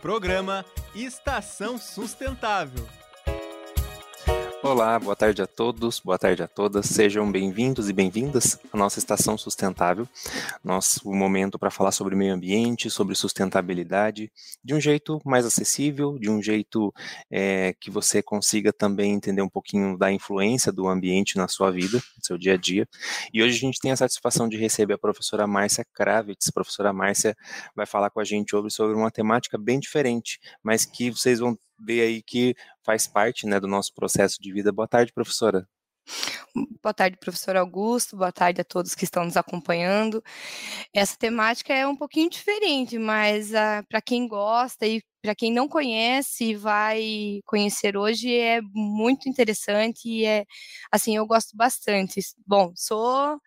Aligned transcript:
Programa 0.00 0.64
Estação 0.94 1.78
Sustentável. 1.78 2.99
Olá, 4.62 4.98
boa 4.98 5.16
tarde 5.16 5.40
a 5.40 5.46
todos, 5.46 6.00
boa 6.00 6.18
tarde 6.18 6.42
a 6.42 6.46
todas. 6.46 6.84
Sejam 6.84 7.32
bem-vindos 7.32 7.88
e 7.88 7.94
bem-vindas 7.94 8.58
à 8.70 8.76
nossa 8.76 8.98
estação 8.98 9.38
sustentável, 9.38 10.06
nosso 10.62 11.10
momento 11.10 11.58
para 11.58 11.70
falar 11.70 11.92
sobre 11.92 12.14
meio 12.14 12.34
ambiente, 12.34 12.90
sobre 12.90 13.14
sustentabilidade, 13.14 14.30
de 14.62 14.74
um 14.74 14.80
jeito 14.80 15.18
mais 15.24 15.46
acessível, 15.46 16.18
de 16.18 16.28
um 16.28 16.42
jeito 16.42 16.92
é, 17.30 17.74
que 17.80 17.90
você 17.90 18.22
consiga 18.22 18.70
também 18.70 19.14
entender 19.14 19.40
um 19.40 19.48
pouquinho 19.48 19.96
da 19.96 20.12
influência 20.12 20.70
do 20.70 20.86
ambiente 20.86 21.38
na 21.38 21.48
sua 21.48 21.70
vida, 21.70 21.96
no 21.96 22.22
seu 22.22 22.36
dia 22.36 22.52
a 22.52 22.58
dia. 22.58 22.86
E 23.32 23.42
hoje 23.42 23.56
a 23.56 23.60
gente 23.60 23.80
tem 23.80 23.92
a 23.92 23.96
satisfação 23.96 24.46
de 24.46 24.58
receber 24.58 24.92
a 24.92 24.98
professora 24.98 25.46
Márcia 25.46 25.86
Kravitz. 25.94 26.48
A 26.48 26.52
professora 26.52 26.92
Márcia 26.92 27.34
vai 27.74 27.86
falar 27.86 28.10
com 28.10 28.20
a 28.20 28.24
gente 28.24 28.50
sobre, 28.50 28.70
sobre 28.70 28.94
uma 28.94 29.10
temática 29.10 29.56
bem 29.56 29.80
diferente, 29.80 30.38
mas 30.62 30.84
que 30.84 31.10
vocês 31.10 31.38
vão 31.38 31.56
ver 31.80 32.02
aí 32.02 32.22
que 32.22 32.54
faz 32.84 33.06
parte 33.06 33.46
né, 33.46 33.60
do 33.60 33.68
nosso 33.68 33.92
processo 33.94 34.36
de 34.40 34.52
vida. 34.52 34.72
Boa 34.72 34.88
tarde, 34.88 35.12
professora. 35.12 35.66
Boa 36.82 36.92
tarde, 36.92 37.16
professor 37.18 37.56
Augusto. 37.56 38.16
Boa 38.16 38.32
tarde 38.32 38.60
a 38.60 38.64
todos 38.64 38.94
que 38.94 39.04
estão 39.04 39.24
nos 39.24 39.36
acompanhando. 39.36 40.22
Essa 40.94 41.16
temática 41.16 41.72
é 41.72 41.86
um 41.86 41.96
pouquinho 41.96 42.30
diferente, 42.30 42.98
mas 42.98 43.54
ah, 43.54 43.84
para 43.88 44.00
quem 44.02 44.26
gosta 44.26 44.86
e 44.86 45.02
para 45.22 45.34
quem 45.34 45.52
não 45.52 45.68
conhece 45.68 46.50
e 46.50 46.56
vai 46.56 47.40
conhecer 47.46 47.96
hoje 47.96 48.34
é 48.34 48.60
muito 48.72 49.28
interessante 49.28 50.08
e 50.08 50.24
é 50.24 50.44
assim 50.90 51.16
eu 51.16 51.26
gosto 51.26 51.56
bastante. 51.56 52.20
Bom, 52.46 52.72
sou 52.74 53.38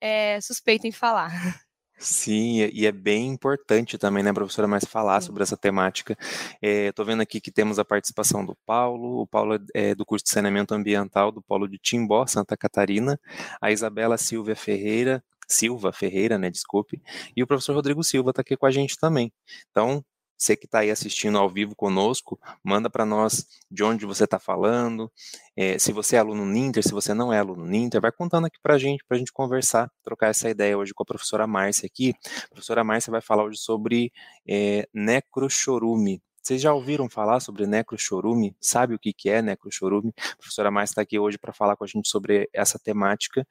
é, 0.00 0.40
suspeita 0.40 0.86
em 0.86 0.92
falar. 0.92 1.30
Sim, 1.98 2.58
e 2.74 2.86
é 2.86 2.92
bem 2.92 3.26
importante 3.28 3.96
também, 3.96 4.22
né, 4.22 4.30
professora, 4.32 4.68
mais 4.68 4.84
falar 4.84 5.22
sobre 5.22 5.42
essa 5.42 5.56
temática. 5.56 6.16
Estou 6.60 7.04
é, 7.04 7.08
vendo 7.08 7.22
aqui 7.22 7.40
que 7.40 7.50
temos 7.50 7.78
a 7.78 7.84
participação 7.84 8.44
do 8.44 8.54
Paulo, 8.66 9.22
o 9.22 9.26
Paulo 9.26 9.54
é, 9.54 9.90
é 9.90 9.94
do 9.94 10.04
curso 10.04 10.24
de 10.24 10.30
saneamento 10.30 10.74
ambiental 10.74 11.32
do 11.32 11.40
Polo 11.42 11.66
de 11.66 11.78
Timbó, 11.78 12.26
Santa 12.26 12.54
Catarina, 12.56 13.18
a 13.60 13.72
Isabela 13.72 14.18
Silvia 14.18 14.54
Ferreira, 14.54 15.24
Silva 15.48 15.90
Ferreira, 15.90 16.36
né, 16.36 16.50
desculpe, 16.50 17.00
e 17.34 17.42
o 17.42 17.46
professor 17.46 17.74
Rodrigo 17.74 18.04
Silva 18.04 18.30
está 18.30 18.42
aqui 18.42 18.56
com 18.56 18.66
a 18.66 18.70
gente 18.70 18.98
também. 18.98 19.32
Então, 19.70 20.04
você 20.36 20.56
que 20.56 20.66
está 20.66 20.80
aí 20.80 20.90
assistindo 20.90 21.38
ao 21.38 21.48
vivo 21.48 21.74
conosco, 21.74 22.38
manda 22.62 22.90
para 22.90 23.06
nós 23.06 23.46
de 23.70 23.82
onde 23.82 24.04
você 24.04 24.24
está 24.24 24.38
falando, 24.38 25.10
é, 25.56 25.78
se 25.78 25.92
você 25.92 26.16
é 26.16 26.18
aluno 26.18 26.44
Ninter, 26.44 26.82
se 26.82 26.92
você 26.92 27.14
não 27.14 27.32
é 27.32 27.38
aluno 27.38 27.64
Ninter, 27.64 28.00
vai 28.00 28.12
contando 28.12 28.46
aqui 28.46 28.58
para 28.62 28.74
a 28.74 28.78
gente, 28.78 29.04
para 29.06 29.16
a 29.16 29.18
gente 29.18 29.32
conversar, 29.32 29.90
trocar 30.02 30.28
essa 30.28 30.50
ideia 30.50 30.76
hoje 30.76 30.92
com 30.92 31.02
a 31.02 31.06
professora 31.06 31.46
Márcia 31.46 31.86
aqui. 31.86 32.14
A 32.44 32.48
professora 32.48 32.84
Márcia 32.84 33.10
vai 33.10 33.20
falar 33.20 33.44
hoje 33.44 33.58
sobre 33.58 34.12
é, 34.46 34.86
necrochorume. 34.92 36.22
Vocês 36.46 36.62
já 36.62 36.72
ouviram 36.72 37.08
falar 37.08 37.40
sobre 37.40 37.66
necrochorume? 37.66 38.54
Sabe 38.60 38.94
o 38.94 38.98
que, 39.00 39.12
que 39.12 39.28
é 39.28 39.42
necrochorume? 39.42 40.12
A 40.16 40.36
professora 40.36 40.70
Márcia 40.70 40.92
está 40.92 41.02
aqui 41.02 41.18
hoje 41.18 41.36
para 41.38 41.52
falar 41.52 41.74
com 41.74 41.82
a 41.82 41.88
gente 41.88 42.08
sobre 42.08 42.48
essa 42.52 42.78
temática. 42.78 43.44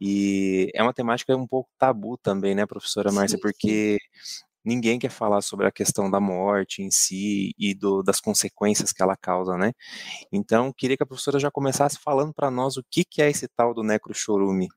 E 0.00 0.68
é 0.74 0.82
uma 0.82 0.92
temática 0.92 1.36
um 1.36 1.46
pouco 1.46 1.70
tabu 1.78 2.18
também, 2.18 2.52
né, 2.56 2.66
professora 2.66 3.12
Márcia? 3.12 3.38
Porque 3.40 3.98
ninguém 4.64 4.98
quer 4.98 5.10
falar 5.10 5.40
sobre 5.42 5.66
a 5.66 5.72
questão 5.72 6.10
da 6.10 6.20
morte 6.20 6.82
em 6.82 6.90
si 6.90 7.52
e 7.58 7.74
do, 7.74 8.02
das 8.02 8.20
consequências 8.20 8.92
que 8.92 9.02
ela 9.02 9.16
causa, 9.16 9.56
né? 9.56 9.72
Então, 10.32 10.72
queria 10.76 10.96
que 10.96 11.02
a 11.02 11.06
professora 11.06 11.38
já 11.38 11.50
começasse 11.50 11.98
falando 11.98 12.32
para 12.34 12.50
nós 12.50 12.76
o 12.76 12.84
que, 12.90 13.04
que 13.04 13.22
é 13.22 13.30
esse 13.30 13.48
tal 13.48 13.74
do 13.74 13.82
necrochorume. 13.82 14.68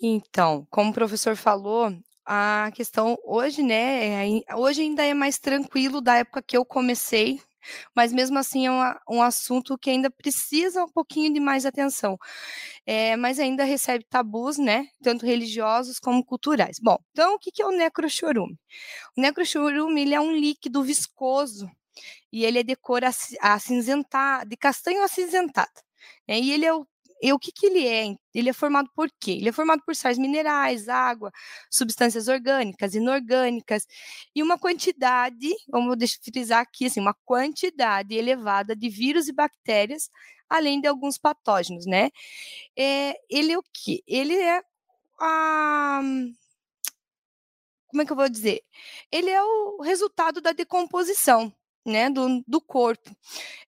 Então, 0.00 0.66
como 0.70 0.90
o 0.90 0.94
professor 0.94 1.36
falou, 1.36 1.92
a 2.24 2.70
questão 2.74 3.18
hoje, 3.24 3.62
né, 3.62 4.38
é, 4.38 4.56
hoje 4.56 4.82
ainda 4.82 5.04
é 5.04 5.12
mais 5.14 5.38
tranquilo 5.38 6.00
da 6.00 6.16
época 6.16 6.42
que 6.42 6.56
eu 6.56 6.64
comecei 6.64 7.40
mas 7.94 8.12
mesmo 8.12 8.38
assim 8.38 8.66
é 8.66 8.70
um, 9.08 9.22
assunto 9.22 9.78
que 9.78 9.90
ainda 9.90 10.10
precisa 10.10 10.84
um 10.84 10.88
pouquinho 10.88 11.32
de 11.32 11.40
mais 11.40 11.66
atenção. 11.66 12.18
É, 12.86 13.16
mas 13.16 13.38
ainda 13.38 13.64
recebe 13.64 14.04
tabus, 14.08 14.58
né? 14.58 14.86
Tanto 15.02 15.26
religiosos 15.26 15.98
como 15.98 16.24
culturais. 16.24 16.78
Bom, 16.80 16.98
então 17.12 17.34
o 17.34 17.38
que 17.38 17.62
é 17.62 17.66
o 17.66 17.70
necrochorume? 17.70 18.58
O 19.16 19.20
necrochorume 19.20 20.02
ele 20.02 20.14
é 20.14 20.20
um 20.20 20.32
líquido 20.32 20.82
viscoso 20.82 21.70
e 22.32 22.44
ele 22.44 22.60
é 22.60 22.62
de 22.62 22.76
cor 22.76 23.02
acinzentada, 23.40 24.46
de 24.46 24.56
castanho 24.56 25.02
acinzentado. 25.02 25.70
Né? 26.28 26.40
E 26.40 26.52
ele 26.52 26.64
é 26.66 26.74
o 26.74 26.86
e 27.22 27.32
o 27.32 27.38
que, 27.38 27.52
que 27.52 27.66
ele 27.66 27.86
é? 27.86 28.14
Ele 28.34 28.50
é 28.50 28.52
formado 28.52 28.90
por 28.94 29.08
quê? 29.20 29.32
Ele 29.32 29.48
é 29.48 29.52
formado 29.52 29.82
por 29.84 29.94
sais 29.94 30.18
minerais, 30.18 30.88
água, 30.88 31.30
substâncias 31.70 32.28
orgânicas, 32.28 32.94
inorgânicas 32.94 33.86
e 34.34 34.42
uma 34.42 34.58
quantidade, 34.58 35.48
vamos 35.68 35.96
frisar 36.22 36.60
aqui, 36.60 36.86
assim, 36.86 37.00
uma 37.00 37.14
quantidade 37.24 38.14
elevada 38.14 38.74
de 38.76 38.88
vírus 38.88 39.28
e 39.28 39.32
bactérias, 39.32 40.10
além 40.48 40.80
de 40.80 40.88
alguns 40.88 41.18
patógenos, 41.18 41.86
né? 41.86 42.10
É, 42.76 43.14
ele 43.28 43.52
é 43.52 43.58
o 43.58 43.62
quê? 43.72 44.02
Ele 44.06 44.34
é 44.36 44.62
a 45.20 46.00
como 47.88 48.02
é 48.02 48.06
que 48.06 48.12
eu 48.12 48.16
vou 48.16 48.28
dizer? 48.28 48.62
Ele 49.10 49.30
é 49.30 49.42
o 49.42 49.82
resultado 49.82 50.40
da 50.40 50.52
decomposição 50.52 51.52
né, 51.90 52.08
do, 52.08 52.42
do 52.46 52.60
corpo. 52.60 53.10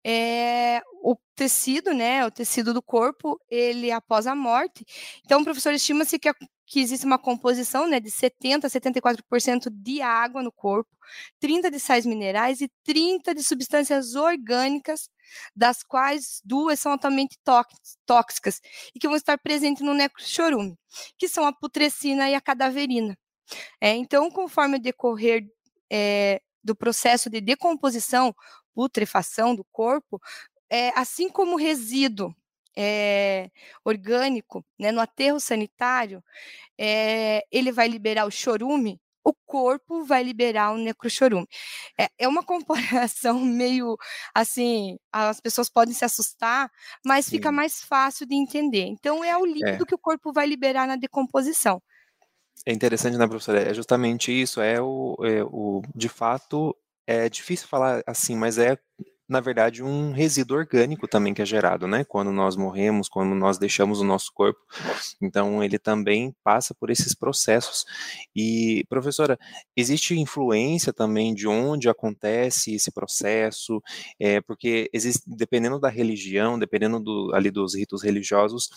É, 0.05 0.81
o 1.03 1.17
tecido, 1.35 1.93
né, 1.93 2.25
o 2.25 2.31
tecido 2.31 2.73
do 2.73 2.83
corpo, 2.83 3.39
ele 3.51 3.91
após 3.91 4.27
a 4.27 4.35
morte. 4.35 4.85
Então, 5.25 5.45
professor, 5.45 5.73
estima-se 5.75 6.19
que, 6.19 6.33
que 6.67 6.81
existe 6.81 7.05
uma 7.05 7.19
composição, 7.19 7.87
né, 7.87 8.01
de 8.01 8.11
70 8.11 8.67
a 8.67 8.71
74% 8.71 9.69
de 9.71 10.01
água 10.01 10.43
no 10.43 10.53
corpo, 10.53 10.91
30 11.41 11.71
de 11.71 11.81
sais 11.81 12.07
minerais 12.07 12.61
e 12.61 12.71
30 12.85 13.35
de 13.35 13.43
substâncias 13.43 14.15
orgânicas, 14.15 15.09
das 15.55 15.83
quais 15.83 16.41
duas 16.45 16.79
são 16.81 16.93
altamente 16.93 17.39
tóxicas 18.07 18.61
e 18.95 18.99
que 18.99 19.07
vão 19.07 19.17
estar 19.17 19.39
presentes 19.39 19.83
no 19.83 19.95
necrochorume, 19.95 20.77
que 21.19 21.29
são 21.29 21.47
a 21.47 21.53
putrescina 21.53 22.29
e 22.31 22.35
a 22.35 22.41
cadaverina. 22.41 23.17
É, 23.81 23.91
então, 23.95 24.31
conforme 24.31 24.79
decorrer 24.79 25.45
é, 25.91 26.41
do 26.63 26.75
processo 26.75 27.29
de 27.31 27.41
decomposição, 27.41 28.35
putrefação 28.75 29.55
do 29.55 29.65
corpo, 29.71 30.21
é, 30.71 30.89
assim 30.99 31.29
como 31.29 31.57
resíduo 31.57 32.35
é, 32.77 33.51
orgânico 33.85 34.65
né, 34.79 34.91
no 34.91 35.01
aterro 35.01 35.39
sanitário, 35.39 36.23
é, 36.79 37.45
ele 37.51 37.71
vai 37.71 37.89
liberar 37.89 38.27
o 38.27 38.31
chorume, 38.31 39.01
o 39.25 39.33
corpo 39.47 40.05
vai 40.05 40.23
liberar 40.23 40.73
o 40.73 40.79
necrochorume. 40.79 41.47
É, 41.99 42.09
é 42.19 42.29
uma 42.29 42.43
comparação 43.07 43.41
meio 43.41 43.97
assim, 44.35 44.99
as 45.13 45.41
pessoas 45.41 45.69
podem 45.69 45.95
se 45.95 46.05
assustar, 46.05 46.71
mas 47.05 47.27
Sim. 47.27 47.33
fica 47.33 47.53
mais 47.53 47.83
fácil 47.83 48.27
de 48.27 48.35
entender. 48.35 48.87
Então, 48.87 49.23
é 49.23 49.37
o 49.37 49.45
líquido 49.45 49.85
é. 49.85 49.87
que 49.87 49.95
o 49.95 49.99
corpo 49.99 50.33
vai 50.33 50.47
liberar 50.47 50.87
na 50.87 50.97
decomposição. 50.97 51.83
É 52.67 52.73
interessante, 52.73 53.17
né, 53.17 53.27
professora? 53.27 53.61
É 53.61 53.75
justamente 53.75 54.31
isso, 54.33 54.61
é 54.61 54.81
o, 54.81 55.17
é 55.25 55.43
o, 55.43 55.83
de 55.95 56.09
fato, 56.09 56.77
é 57.07 57.29
difícil 57.29 57.67
falar 57.67 58.03
assim, 58.07 58.37
mas 58.37 58.57
é, 58.57 58.79
na 59.33 59.41
verdade, 59.41 59.83
um 59.83 60.13
resíduo 60.13 60.59
orgânico 60.59 61.09
também 61.09 61.33
que 61.33 61.41
é 61.41 61.47
gerado, 61.47 61.89
né? 61.89 62.05
Quando 62.05 62.31
nós 62.31 62.55
morremos, 62.55 63.09
quando 63.09 63.35
nós 63.35 63.57
deixamos 63.57 63.99
o 64.01 64.05
nosso 64.05 64.31
corpo. 64.35 64.61
Então, 65.23 65.65
ele 65.65 65.79
também 65.79 66.35
passa 66.45 66.75
por 66.75 66.91
esses 66.91 67.15
processos. 67.15 67.85
E, 68.37 68.85
professora, 68.91 69.39
existe 69.75 70.19
influência 70.19 70.93
também 70.93 71.35
de 71.35 71.49
onde 71.49 71.89
acontece 71.89 72.75
esse 72.75 72.93
processo? 72.93 73.83
É, 74.21 74.41
porque 74.43 74.91
existe, 74.93 75.23
dependendo 75.27 75.81
da 75.81 75.89
religião, 75.89 76.59
dependendo 76.59 77.01
do, 77.01 77.31
ali 77.35 77.51
dos 77.51 77.75
ritos 77.75 78.03
religiosos, 78.03 78.69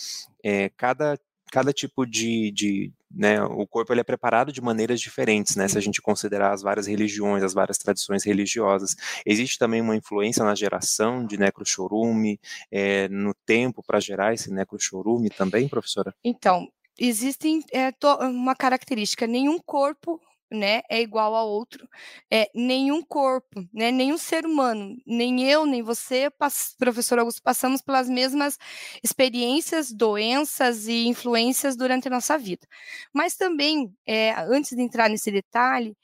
é, 0.43 0.69
cada 0.69 1.19
cada 1.51 1.71
tipo 1.71 2.05
de, 2.05 2.51
de 2.51 2.91
né, 3.15 3.41
o 3.41 3.65
corpo 3.65 3.93
ele 3.93 4.01
é 4.01 4.03
preparado 4.03 4.51
de 4.51 4.61
maneiras 4.61 4.99
diferentes, 4.99 5.55
né, 5.55 5.67
se 5.67 5.77
a 5.77 5.81
gente 5.81 6.01
considerar 6.01 6.53
as 6.53 6.61
várias 6.61 6.87
religiões, 6.87 7.43
as 7.43 7.53
várias 7.53 7.77
tradições 7.77 8.23
religiosas. 8.23 8.95
Existe 9.25 9.57
também 9.57 9.81
uma 9.81 9.95
influência 9.95 10.43
na 10.43 10.53
geração 10.53 11.25
de 11.25 11.37
necrochorume, 11.37 12.39
é, 12.71 13.07
no 13.07 13.33
tempo 13.45 13.81
para 13.81 13.99
gerar 13.99 14.33
esse 14.33 14.51
necrochorume 14.51 15.29
também, 15.29 15.67
professora? 15.69 16.13
Então, 16.23 16.67
existe 16.99 17.63
é, 17.71 17.93
uma 18.21 18.55
característica, 18.55 19.25
nenhum 19.25 19.59
corpo 19.59 20.19
né, 20.51 20.81
é 20.89 21.01
igual 21.01 21.35
a 21.35 21.43
outro, 21.43 21.87
é, 22.31 22.49
nenhum 22.53 23.01
corpo, 23.03 23.67
né, 23.73 23.91
nenhum 23.91 24.17
ser 24.17 24.45
humano, 24.45 24.95
nem 25.05 25.43
eu, 25.49 25.65
nem 25.65 25.81
você, 25.81 26.29
professor 26.77 27.19
Augusto, 27.19 27.41
passamos 27.41 27.81
pelas 27.81 28.09
mesmas 28.09 28.57
experiências, 29.03 29.91
doenças 29.91 30.87
e 30.87 31.07
influências 31.07 31.75
durante 31.75 32.07
a 32.07 32.11
nossa 32.11 32.37
vida. 32.37 32.67
Mas 33.13 33.35
também, 33.35 33.93
é, 34.05 34.33
antes 34.33 34.75
de 34.75 34.81
entrar 34.81 35.09
nesse 35.09 35.31
detalhe, 35.31 35.95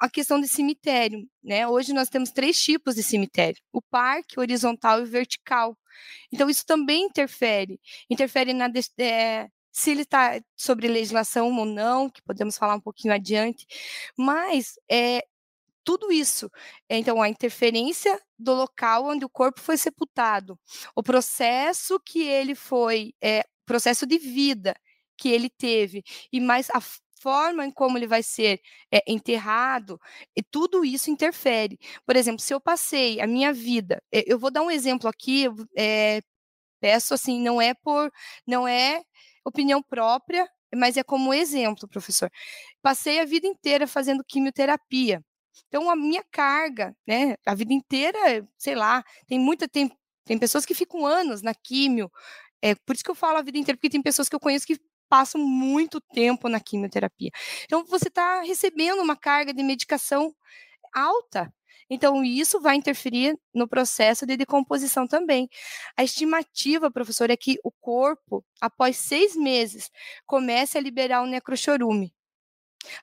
a 0.00 0.10
questão 0.10 0.40
de 0.40 0.48
cemitério, 0.48 1.28
né? 1.44 1.66
Hoje 1.68 1.92
nós 1.92 2.08
temos 2.08 2.32
três 2.32 2.60
tipos 2.60 2.96
de 2.96 3.04
cemitério: 3.04 3.62
o 3.72 3.80
parque, 3.80 4.40
horizontal 4.40 5.00
e 5.00 5.04
vertical. 5.06 5.78
Então 6.32 6.50
isso 6.50 6.66
também 6.66 7.04
interfere, 7.04 7.80
interfere 8.10 8.52
na 8.52 8.68
é, 8.98 9.48
se 9.72 9.90
ele 9.90 10.02
está 10.02 10.40
sobre 10.54 10.86
legislação 10.86 11.50
ou 11.56 11.64
não, 11.64 12.10
que 12.10 12.22
podemos 12.22 12.58
falar 12.58 12.76
um 12.76 12.80
pouquinho 12.80 13.14
adiante, 13.14 13.66
mas 14.16 14.74
é, 14.90 15.24
tudo 15.84 16.12
isso. 16.12 16.50
Então, 16.88 17.20
a 17.22 17.28
interferência 17.28 18.20
do 18.38 18.54
local 18.54 19.06
onde 19.06 19.24
o 19.24 19.30
corpo 19.30 19.60
foi 19.60 19.76
sepultado, 19.76 20.58
o 20.94 21.02
processo 21.02 21.98
que 22.00 22.22
ele 22.22 22.54
foi, 22.54 23.14
é, 23.22 23.44
processo 23.66 24.06
de 24.06 24.18
vida 24.18 24.74
que 25.16 25.28
ele 25.30 25.48
teve, 25.50 26.02
e 26.32 26.40
mais 26.40 26.68
a 26.70 26.80
forma 27.20 27.64
em 27.64 27.70
como 27.70 27.96
ele 27.96 28.06
vai 28.06 28.22
ser 28.22 28.60
é, 28.92 29.02
enterrado, 29.06 30.00
e 30.36 30.42
tudo 30.42 30.84
isso 30.84 31.10
interfere. 31.10 31.78
Por 32.04 32.16
exemplo, 32.16 32.40
se 32.40 32.52
eu 32.52 32.60
passei 32.60 33.20
a 33.20 33.26
minha 33.26 33.52
vida, 33.52 34.02
eu 34.12 34.38
vou 34.38 34.50
dar 34.50 34.62
um 34.62 34.70
exemplo 34.70 35.08
aqui, 35.08 35.46
é, 35.76 36.20
peço 36.80 37.14
assim, 37.14 37.40
não 37.40 37.62
é 37.62 37.74
por, 37.74 38.10
não 38.46 38.66
é 38.68 39.02
opinião 39.44 39.82
própria, 39.82 40.48
mas 40.74 40.96
é 40.96 41.02
como 41.02 41.34
exemplo, 41.34 41.88
professor. 41.88 42.30
Passei 42.82 43.20
a 43.20 43.24
vida 43.24 43.46
inteira 43.46 43.86
fazendo 43.86 44.24
quimioterapia. 44.24 45.22
Então, 45.68 45.90
a 45.90 45.96
minha 45.96 46.24
carga, 46.30 46.94
né, 47.06 47.36
a 47.46 47.54
vida 47.54 47.72
inteira, 47.74 48.46
sei 48.58 48.74
lá, 48.74 49.04
tem 49.26 49.38
muita, 49.38 49.68
tem, 49.68 49.90
tem 50.24 50.38
pessoas 50.38 50.64
que 50.66 50.74
ficam 50.74 51.06
anos 51.06 51.42
na 51.42 51.54
químio, 51.54 52.10
é 52.62 52.74
por 52.74 52.94
isso 52.94 53.04
que 53.04 53.10
eu 53.10 53.14
falo 53.14 53.38
a 53.38 53.42
vida 53.42 53.58
inteira, 53.58 53.76
porque 53.76 53.90
tem 53.90 54.02
pessoas 54.02 54.28
que 54.28 54.36
eu 54.36 54.40
conheço 54.40 54.66
que 54.66 54.78
passam 55.08 55.40
muito 55.40 56.00
tempo 56.00 56.48
na 56.48 56.60
quimioterapia. 56.60 57.30
Então, 57.64 57.84
você 57.84 58.08
está 58.08 58.40
recebendo 58.42 59.02
uma 59.02 59.16
carga 59.16 59.52
de 59.52 59.62
medicação 59.62 60.34
alta. 60.94 61.52
Então, 61.94 62.24
isso 62.24 62.58
vai 62.58 62.76
interferir 62.76 63.38
no 63.54 63.68
processo 63.68 64.24
de 64.24 64.34
decomposição 64.34 65.06
também. 65.06 65.46
A 65.94 66.02
estimativa, 66.02 66.90
professor, 66.90 67.28
é 67.28 67.36
que 67.36 67.58
o 67.62 67.70
corpo, 67.70 68.42
após 68.62 68.96
seis 68.96 69.36
meses, 69.36 69.90
comece 70.26 70.78
a 70.78 70.80
liberar 70.80 71.20
o 71.22 71.26
necrochorume. 71.26 72.10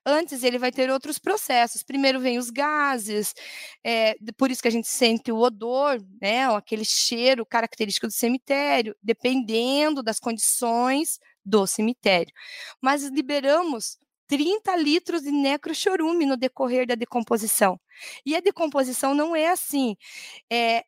Antes 0.03 0.43
ele 0.43 0.57
vai 0.57 0.71
ter 0.71 0.89
outros 0.89 1.19
processos. 1.19 1.83
Primeiro 1.83 2.19
vem 2.19 2.39
os 2.39 2.49
gases, 2.49 3.35
é, 3.83 4.15
por 4.35 4.49
isso 4.49 4.61
que 4.63 4.67
a 4.67 4.71
gente 4.71 4.87
sente 4.87 5.31
o 5.31 5.37
odor, 5.37 6.03
né, 6.19 6.47
aquele 6.47 6.83
cheiro 6.83 7.45
característico 7.45 8.07
do 8.07 8.13
cemitério, 8.13 8.95
dependendo 9.03 10.01
das 10.01 10.19
condições 10.19 11.19
do 11.45 11.67
cemitério. 11.67 12.33
Mas 12.81 13.03
liberamos 13.03 13.99
30 14.29 14.75
litros 14.77 15.23
de 15.23 15.31
necrochorume 15.31 16.25
no 16.25 16.37
decorrer 16.37 16.85
da 16.87 16.93
decomposição. 16.93 17.79
E 18.23 18.35
a 18.35 18.39
decomposição 18.39 19.15
não 19.15 19.35
é 19.35 19.49
assim. 19.49 19.97
É, 20.49 20.85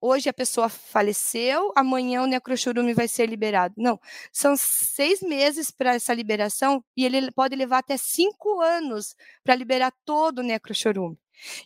hoje 0.00 0.28
a 0.28 0.32
pessoa 0.32 0.68
faleceu, 0.68 1.72
amanhã 1.76 2.20
o 2.22 2.26
necrochorume 2.26 2.92
vai 2.94 3.06
ser 3.06 3.28
liberado. 3.28 3.74
Não, 3.78 3.98
são 4.32 4.56
seis 4.56 5.22
meses 5.22 5.70
para 5.70 5.94
essa 5.94 6.12
liberação 6.12 6.84
e 6.96 7.06
ele 7.06 7.30
pode 7.30 7.54
levar 7.54 7.78
até 7.78 7.96
cinco 7.96 8.60
anos 8.60 9.14
para 9.44 9.54
liberar 9.54 9.94
todo 10.04 10.40
o 10.40 10.42
necrochorume. 10.42 11.16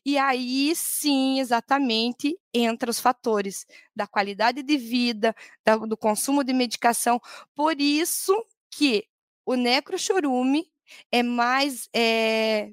E 0.04 0.18
aí 0.18 0.74
sim, 0.76 1.40
exatamente, 1.40 2.38
entra 2.52 2.90
os 2.90 3.00
fatores 3.00 3.66
da 3.94 4.06
qualidade 4.06 4.62
de 4.62 4.76
vida, 4.76 5.34
da, 5.64 5.76
do 5.76 5.96
consumo 5.96 6.44
de 6.44 6.52
medicação. 6.52 7.18
Por 7.54 7.80
isso 7.80 8.34
que 8.70 9.06
o 9.46 9.54
necrochorume 9.54 10.70
é 11.10 11.22
mais, 11.22 11.88
é, 11.94 12.72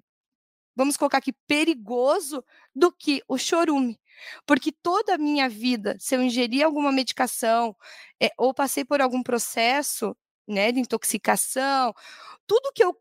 vamos 0.76 0.98
colocar 0.98 1.20
aqui, 1.20 1.34
perigoso 1.48 2.44
do 2.76 2.92
que 2.92 3.24
o 3.28 3.38
chorume. 3.38 4.00
Porque 4.46 4.72
toda 4.72 5.16
a 5.16 5.18
minha 5.18 5.50
vida, 5.50 5.96
se 6.00 6.16
eu 6.16 6.22
ingerir 6.22 6.66
alguma 6.66 6.92
medicação 6.92 7.76
é, 8.22 8.32
ou 8.38 8.54
passei 8.54 8.86
por 8.86 9.02
algum 9.02 9.24
processo 9.24 10.16
né, 10.48 10.72
de 10.72 10.80
intoxicação, 10.80 11.94
tudo 12.48 12.72
que 12.74 12.84
eu 12.84 12.98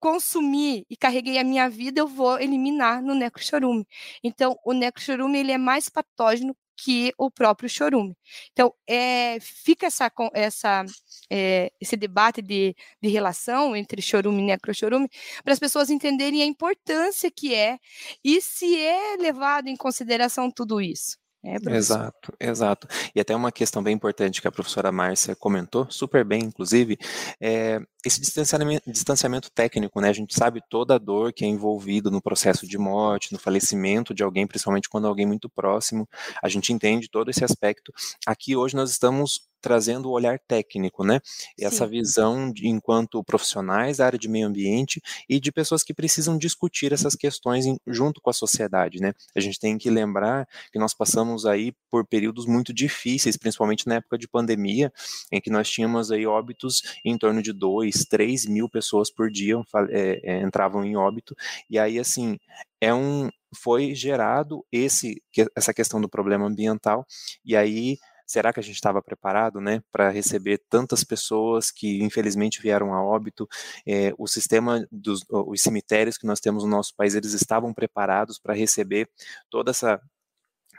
consumi 0.00 0.86
e 0.88 0.96
carreguei 0.96 1.38
a 1.38 1.44
minha 1.44 1.68
vida, 1.68 2.00
eu 2.00 2.08
vou 2.08 2.40
eliminar 2.40 3.02
no 3.02 3.14
necrochorume. 3.14 3.86
Então, 4.24 4.58
o 4.64 4.72
necrochorume 4.72 5.38
ele 5.38 5.52
é 5.52 5.58
mais 5.58 5.88
patógeno 5.88 6.56
que 6.82 7.12
o 7.18 7.30
próprio 7.30 7.68
chorume. 7.68 8.16
Então, 8.52 8.72
é, 8.88 9.38
fica 9.40 9.86
essa, 9.86 10.10
essa, 10.34 10.84
é, 11.30 11.70
esse 11.80 11.96
debate 11.96 12.42
de, 12.42 12.74
de 13.02 13.08
relação 13.08 13.76
entre 13.76 14.00
chorume 14.02 14.42
e 14.42 14.46
necrochorume 14.46 15.08
para 15.44 15.52
as 15.52 15.58
pessoas 15.58 15.90
entenderem 15.90 16.42
a 16.42 16.46
importância 16.46 17.30
que 17.30 17.54
é 17.54 17.78
e 18.24 18.40
se 18.40 18.78
é 18.78 19.16
levado 19.16 19.68
em 19.68 19.76
consideração 19.76 20.50
tudo 20.50 20.80
isso. 20.80 21.19
É, 21.42 21.56
exato, 21.74 22.34
exato. 22.38 22.86
E 23.14 23.20
até 23.20 23.34
uma 23.34 23.50
questão 23.50 23.82
bem 23.82 23.94
importante 23.94 24.42
que 24.42 24.48
a 24.48 24.52
professora 24.52 24.92
Márcia 24.92 25.34
comentou, 25.34 25.86
super 25.90 26.22
bem, 26.22 26.42
inclusive, 26.44 26.98
é 27.40 27.80
esse 28.04 28.20
distanciamento, 28.20 28.90
distanciamento 28.90 29.50
técnico, 29.50 30.00
né? 30.02 30.10
A 30.10 30.12
gente 30.12 30.34
sabe 30.34 30.60
toda 30.68 30.94
a 30.94 30.98
dor 30.98 31.32
que 31.32 31.44
é 31.44 31.48
envolvida 31.48 32.10
no 32.10 32.20
processo 32.20 32.66
de 32.66 32.76
morte, 32.76 33.32
no 33.32 33.38
falecimento 33.38 34.12
de 34.12 34.22
alguém, 34.22 34.46
principalmente 34.46 34.88
quando 34.88 35.06
é 35.06 35.08
alguém 35.08 35.26
muito 35.26 35.48
próximo. 35.48 36.06
A 36.42 36.48
gente 36.48 36.74
entende 36.74 37.08
todo 37.10 37.30
esse 37.30 37.42
aspecto. 37.42 37.90
Aqui 38.26 38.54
hoje 38.54 38.76
nós 38.76 38.90
estamos 38.90 39.49
trazendo 39.60 40.08
o 40.08 40.12
olhar 40.12 40.38
técnico, 40.38 41.04
né? 41.04 41.20
Essa 41.58 41.84
Sim. 41.84 41.90
visão 41.90 42.52
de, 42.52 42.68
enquanto 42.68 43.22
profissionais 43.24 43.98
da 43.98 44.06
área 44.06 44.18
de 44.18 44.28
meio 44.28 44.46
ambiente 44.46 45.00
e 45.28 45.38
de 45.38 45.52
pessoas 45.52 45.82
que 45.82 45.94
precisam 45.94 46.38
discutir 46.38 46.92
essas 46.92 47.14
questões 47.14 47.66
em, 47.66 47.78
junto 47.86 48.20
com 48.20 48.30
a 48.30 48.32
sociedade, 48.32 49.00
né? 49.00 49.12
A 49.34 49.40
gente 49.40 49.58
tem 49.58 49.76
que 49.78 49.90
lembrar 49.90 50.48
que 50.72 50.78
nós 50.78 50.94
passamos 50.94 51.46
aí 51.46 51.72
por 51.90 52.06
períodos 52.06 52.46
muito 52.46 52.72
difíceis, 52.72 53.36
principalmente 53.36 53.86
na 53.86 53.96
época 53.96 54.16
de 54.16 54.28
pandemia, 54.28 54.92
em 55.30 55.40
que 55.40 55.50
nós 55.50 55.68
tínhamos 55.68 56.10
aí 56.10 56.26
óbitos 56.26 56.82
em 57.04 57.16
torno 57.18 57.42
de 57.42 57.52
2, 57.52 58.04
3 58.08 58.46
mil 58.46 58.68
pessoas 58.68 59.10
por 59.10 59.30
dia 59.30 59.54
é, 59.90 60.20
é, 60.22 60.42
entravam 60.42 60.84
em 60.84 60.96
óbito, 60.96 61.34
e 61.68 61.78
aí, 61.78 61.98
assim, 61.98 62.38
é 62.80 62.94
um, 62.94 63.28
foi 63.54 63.94
gerado 63.94 64.64
esse, 64.72 65.22
essa 65.54 65.74
questão 65.74 66.00
do 66.00 66.08
problema 66.08 66.46
ambiental, 66.46 67.06
e 67.44 67.56
aí 67.56 67.98
será 68.30 68.52
que 68.52 68.60
a 68.60 68.62
gente 68.62 68.76
estava 68.76 69.02
preparado, 69.02 69.60
né, 69.60 69.82
para 69.90 70.08
receber 70.08 70.62
tantas 70.68 71.02
pessoas 71.02 71.72
que 71.72 72.00
infelizmente 72.00 72.62
vieram 72.62 72.94
a 72.94 73.02
óbito? 73.02 73.48
É, 73.84 74.14
o 74.16 74.28
sistema 74.28 74.86
dos 74.92 75.24
os 75.28 75.60
cemitérios 75.60 76.16
que 76.16 76.26
nós 76.26 76.38
temos 76.38 76.62
no 76.62 76.70
nosso 76.70 76.94
país, 76.94 77.16
eles 77.16 77.32
estavam 77.32 77.74
preparados 77.74 78.38
para 78.38 78.54
receber 78.54 79.08
toda 79.50 79.70
essa 79.72 80.00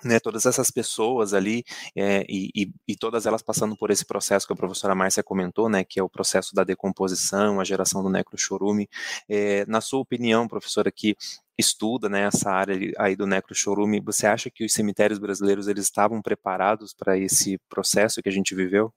né, 0.03 0.19
todas 0.19 0.45
essas 0.45 0.71
pessoas 0.71 1.33
ali 1.33 1.63
é, 1.95 2.25
e, 2.27 2.71
e, 2.87 2.95
todas 2.95 3.25
elas 3.27 3.43
passando 3.43 3.75
por 3.77 3.91
esse 3.91 4.05
processo 4.05 4.47
que 4.47 4.53
a 4.53 4.55
professora 4.55 4.95
Márcia 4.95 5.21
comentou, 5.21 5.69
né, 5.69 5.83
que 5.83 5.99
é 5.99 6.03
o 6.03 6.09
processo 6.09 6.55
da 6.55 6.63
decomposição, 6.63 7.59
a 7.59 7.63
geração 7.63 8.01
do 8.01 8.09
necrochorume. 8.09 8.89
É, 9.29 9.63
na 9.67 9.79
sua 9.79 9.99
opinião, 9.99 10.47
professora, 10.47 10.91
que 10.91 11.15
estuda 11.61 12.09
né, 12.09 12.23
essa 12.23 12.51
área 12.51 12.75
aí 12.99 13.15
do 13.15 13.25
necrochorume, 13.25 14.01
você 14.01 14.27
acha 14.27 14.49
que 14.49 14.65
os 14.65 14.73
cemitérios 14.73 15.19
brasileiros 15.19 15.67
eles 15.67 15.85
estavam 15.85 16.21
preparados 16.21 16.93
para 16.93 17.17
esse 17.17 17.57
processo 17.69 18.21
que 18.21 18.27
a 18.29 18.31
gente 18.31 18.53
viveu? 18.53 18.93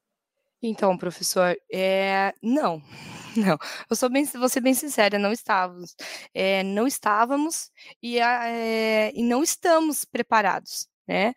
Então, 0.60 0.96
professor, 0.98 1.56
é, 1.72 2.34
não, 2.42 2.82
não. 3.36 3.58
Eu 3.88 3.94
sou 3.94 4.10
bem, 4.10 4.24
vou 4.24 4.48
ser 4.48 4.60
bem 4.60 4.74
sincera, 4.74 5.18
não 5.18 5.30
estávamos, 5.30 5.94
é, 6.34 6.62
não 6.62 6.86
estávamos 6.86 7.70
e, 8.02 8.18
é, 8.18 9.12
e 9.14 9.22
não 9.22 9.42
estamos 9.42 10.04
preparados 10.04 10.88
né? 11.06 11.34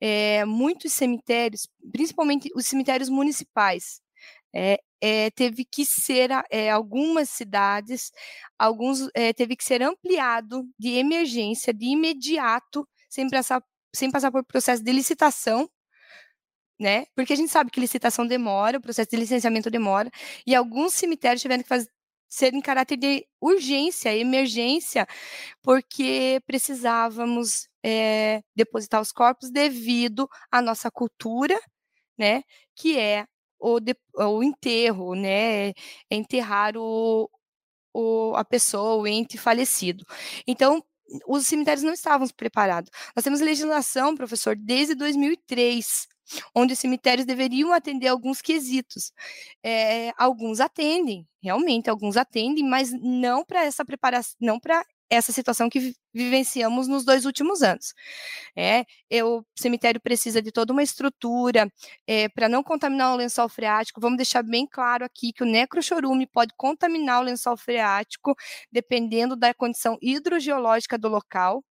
É, 0.00 0.44
muitos 0.44 0.92
cemitérios, 0.92 1.68
principalmente 1.92 2.50
os 2.54 2.66
cemitérios 2.66 3.08
municipais, 3.08 4.00
é, 4.54 4.78
é, 5.00 5.30
teve 5.30 5.64
que 5.64 5.84
ser, 5.84 6.30
é, 6.50 6.70
algumas 6.70 7.28
cidades, 7.30 8.12
alguns 8.58 9.08
teve 9.36 9.56
que 9.56 9.64
ser 9.64 9.82
ampliado 9.82 10.64
de 10.78 10.90
emergência, 10.96 11.74
de 11.74 11.86
imediato, 11.86 12.88
sem 13.10 13.28
passar, 13.28 13.62
sem 13.94 14.10
passar 14.10 14.30
por 14.30 14.44
processo 14.44 14.82
de 14.82 14.92
licitação, 14.92 15.68
né? 16.78 17.06
Porque 17.14 17.32
a 17.32 17.36
gente 17.36 17.50
sabe 17.50 17.70
que 17.70 17.80
licitação 17.80 18.26
demora, 18.26 18.78
o 18.78 18.80
processo 18.80 19.10
de 19.10 19.16
licenciamento 19.16 19.70
demora, 19.70 20.10
e 20.46 20.54
alguns 20.54 20.94
cemitérios 20.94 21.42
tiveram 21.42 21.62
que 21.62 21.68
fazer, 21.68 21.88
ser 22.28 22.52
em 22.54 22.60
caráter 22.60 22.96
de 22.96 23.26
urgência, 23.40 24.16
emergência, 24.16 25.06
porque 25.62 26.40
precisávamos 26.46 27.68
é, 27.84 28.42
depositar 28.56 29.00
os 29.00 29.12
corpos 29.12 29.50
devido 29.50 30.28
à 30.50 30.60
nossa 30.62 30.90
cultura, 30.90 31.58
né, 32.18 32.42
que 32.76 32.98
é 32.98 33.26
o, 33.58 33.80
de, 33.80 33.96
o 34.14 34.42
enterro, 34.42 35.14
né, 35.14 35.70
é 35.70 35.74
enterrar 36.10 36.76
o, 36.76 37.28
o, 37.92 38.34
a 38.36 38.44
pessoa, 38.44 38.96
o 39.02 39.06
ente 39.06 39.38
falecido. 39.38 40.04
Então, 40.46 40.84
os 41.26 41.46
cemitérios 41.46 41.84
não 41.84 41.92
estavam 41.92 42.26
preparados. 42.28 42.90
Nós 43.14 43.24
temos 43.24 43.40
legislação, 43.40 44.16
professor, 44.16 44.56
desde 44.56 44.94
2003, 44.94 46.08
onde 46.54 46.72
os 46.72 46.78
cemitérios 46.78 47.26
deveriam 47.26 47.72
atender 47.72 48.08
alguns 48.08 48.40
quesitos. 48.40 49.12
É, 49.62 50.12
alguns 50.16 50.60
atendem, 50.60 51.26
realmente, 51.42 51.90
alguns 51.90 52.16
atendem, 52.16 52.64
mas 52.64 52.90
não 52.92 53.44
para 53.44 53.64
essa 53.64 53.84
preparação, 53.84 54.36
não 54.40 54.58
para 54.58 54.84
essa 55.14 55.32
situação 55.32 55.68
que 55.68 55.94
vivenciamos 56.12 56.88
nos 56.88 57.04
dois 57.04 57.24
últimos 57.24 57.62
anos. 57.62 57.94
É, 58.56 58.84
o 59.22 59.44
cemitério 59.58 60.00
precisa 60.00 60.40
de 60.42 60.52
toda 60.52 60.72
uma 60.72 60.82
estrutura 60.82 61.70
é, 62.06 62.28
para 62.28 62.48
não 62.48 62.62
contaminar 62.62 63.12
o 63.12 63.16
lençol 63.16 63.48
freático. 63.48 64.00
Vamos 64.00 64.16
deixar 64.16 64.42
bem 64.42 64.66
claro 64.66 65.04
aqui 65.04 65.32
que 65.32 65.42
o 65.42 65.46
necrochorume 65.46 66.26
pode 66.26 66.52
contaminar 66.56 67.20
o 67.20 67.24
lençol 67.24 67.56
freático, 67.56 68.34
dependendo 68.70 69.36
da 69.36 69.54
condição 69.54 69.98
hidrogeológica 70.00 70.98
do 70.98 71.08
local. 71.08 71.64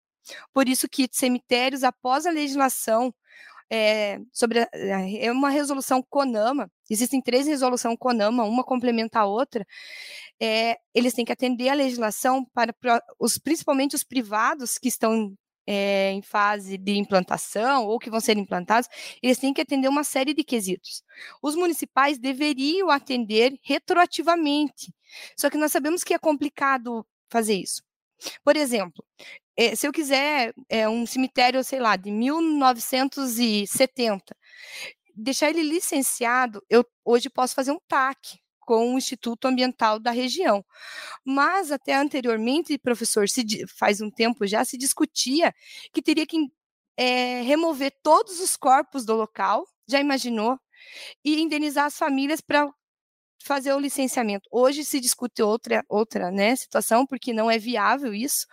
Por 0.52 0.68
isso 0.68 0.88
que 0.88 1.08
cemitérios, 1.10 1.84
após 1.84 2.26
a 2.26 2.30
legislação 2.30 3.14
é, 3.70 4.20
sobre 4.32 4.60
a, 4.60 4.68
é 4.72 5.32
uma 5.32 5.50
resolução 5.50 6.02
CONAMA, 6.02 6.70
existem 6.90 7.20
três 7.20 7.46
resoluções 7.46 7.96
CONAMA, 7.98 8.44
uma 8.44 8.64
complementa 8.64 9.20
a 9.20 9.26
outra, 9.26 9.66
é, 10.40 10.78
eles 10.94 11.14
têm 11.14 11.24
que 11.24 11.32
atender 11.32 11.68
a 11.68 11.74
legislação 11.74 12.44
para, 12.52 12.74
os, 13.18 13.38
principalmente 13.38 13.94
os 13.94 14.04
privados 14.04 14.78
que 14.78 14.88
estão 14.88 15.34
é, 15.66 16.12
em 16.12 16.22
fase 16.22 16.76
de 16.76 16.96
implantação 16.96 17.86
ou 17.86 17.98
que 17.98 18.10
vão 18.10 18.20
ser 18.20 18.36
implantados, 18.36 18.88
eles 19.22 19.38
têm 19.38 19.54
que 19.54 19.60
atender 19.60 19.88
uma 19.88 20.04
série 20.04 20.34
de 20.34 20.44
quesitos. 20.44 21.02
Os 21.42 21.56
municipais 21.56 22.18
deveriam 22.18 22.90
atender 22.90 23.58
retroativamente, 23.62 24.92
só 25.36 25.48
que 25.48 25.58
nós 25.58 25.72
sabemos 25.72 26.04
que 26.04 26.14
é 26.14 26.18
complicado 26.18 27.06
fazer 27.28 27.54
isso. 27.54 27.82
Por 28.44 28.56
exemplo, 28.56 29.04
é, 29.56 29.74
se 29.74 29.86
eu 29.86 29.92
quiser 29.92 30.54
é, 30.68 30.88
um 30.88 31.06
cemitério, 31.06 31.62
sei 31.64 31.80
lá, 31.80 31.96
de 31.96 32.10
1970, 32.10 34.36
deixar 35.14 35.50
ele 35.50 35.62
licenciado, 35.62 36.62
eu 36.68 36.84
hoje 37.04 37.30
posso 37.30 37.54
fazer 37.54 37.72
um 37.72 37.78
TAC 37.88 38.38
com 38.64 38.94
o 38.94 38.98
Instituto 38.98 39.46
Ambiental 39.46 39.98
da 39.98 40.10
região. 40.10 40.64
Mas 41.24 41.70
até 41.70 41.94
anteriormente, 41.94 42.78
professor, 42.78 43.26
faz 43.68 44.00
um 44.00 44.10
tempo 44.10 44.46
já 44.46 44.64
se 44.64 44.76
discutia 44.76 45.54
que 45.92 46.02
teria 46.02 46.26
que 46.26 46.38
é, 46.96 47.42
remover 47.42 47.92
todos 48.02 48.40
os 48.40 48.56
corpos 48.56 49.04
do 49.04 49.14
local, 49.14 49.66
já 49.88 50.00
imaginou? 50.00 50.58
E 51.24 51.40
indenizar 51.40 51.86
as 51.86 51.96
famílias 51.96 52.40
para 52.40 52.70
fazer 53.42 53.72
o 53.74 53.78
licenciamento. 53.78 54.48
Hoje 54.50 54.84
se 54.84 55.00
discute 55.00 55.42
outra, 55.42 55.84
outra 55.88 56.30
né, 56.30 56.56
situação, 56.56 57.06
porque 57.06 57.32
não 57.32 57.50
é 57.50 57.58
viável 57.58 58.14
isso, 58.14 58.46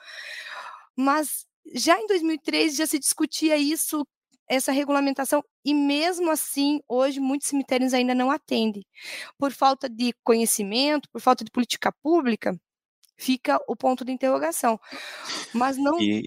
mas 0.96 1.46
já 1.74 2.00
em 2.00 2.08
2003 2.08 2.76
já 2.76 2.86
se 2.86 3.00
discutia 3.00 3.58
isso, 3.58 4.06
essa 4.52 4.72
regulamentação, 4.74 5.42
e 5.64 5.74
mesmo 5.74 6.30
assim, 6.30 6.82
hoje, 6.86 7.22
muitos 7.22 7.48
cemitérios 7.48 7.94
ainda 7.94 8.14
não 8.14 8.30
atendem. 8.30 8.86
Por 9.38 9.52
falta 9.54 9.90
de 9.90 10.14
conhecimento, 10.26 11.10
por 11.10 11.22
falta 11.22 11.46
de 11.46 11.50
política 11.50 11.90
pública, 12.04 12.60
fica 13.18 13.58
o 13.66 13.78
ponto 13.78 14.04
de 14.04 14.12
interrogação. 14.12 14.78
Mas 15.54 15.78
não. 15.78 15.98
E... 16.02 16.26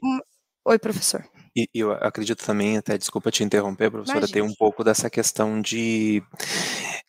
Oi, 0.64 0.78
professor. 0.78 1.22
E 1.54 1.68
eu 1.74 1.92
acredito 1.92 2.44
também, 2.44 2.78
até 2.78 2.96
desculpa 2.96 3.30
te 3.30 3.44
interromper, 3.44 3.90
professora, 3.90 4.20
Imagina. 4.20 4.32
tem 4.32 4.42
um 4.42 4.54
pouco 4.54 4.82
dessa 4.82 5.10
questão 5.10 5.60
de. 5.60 6.22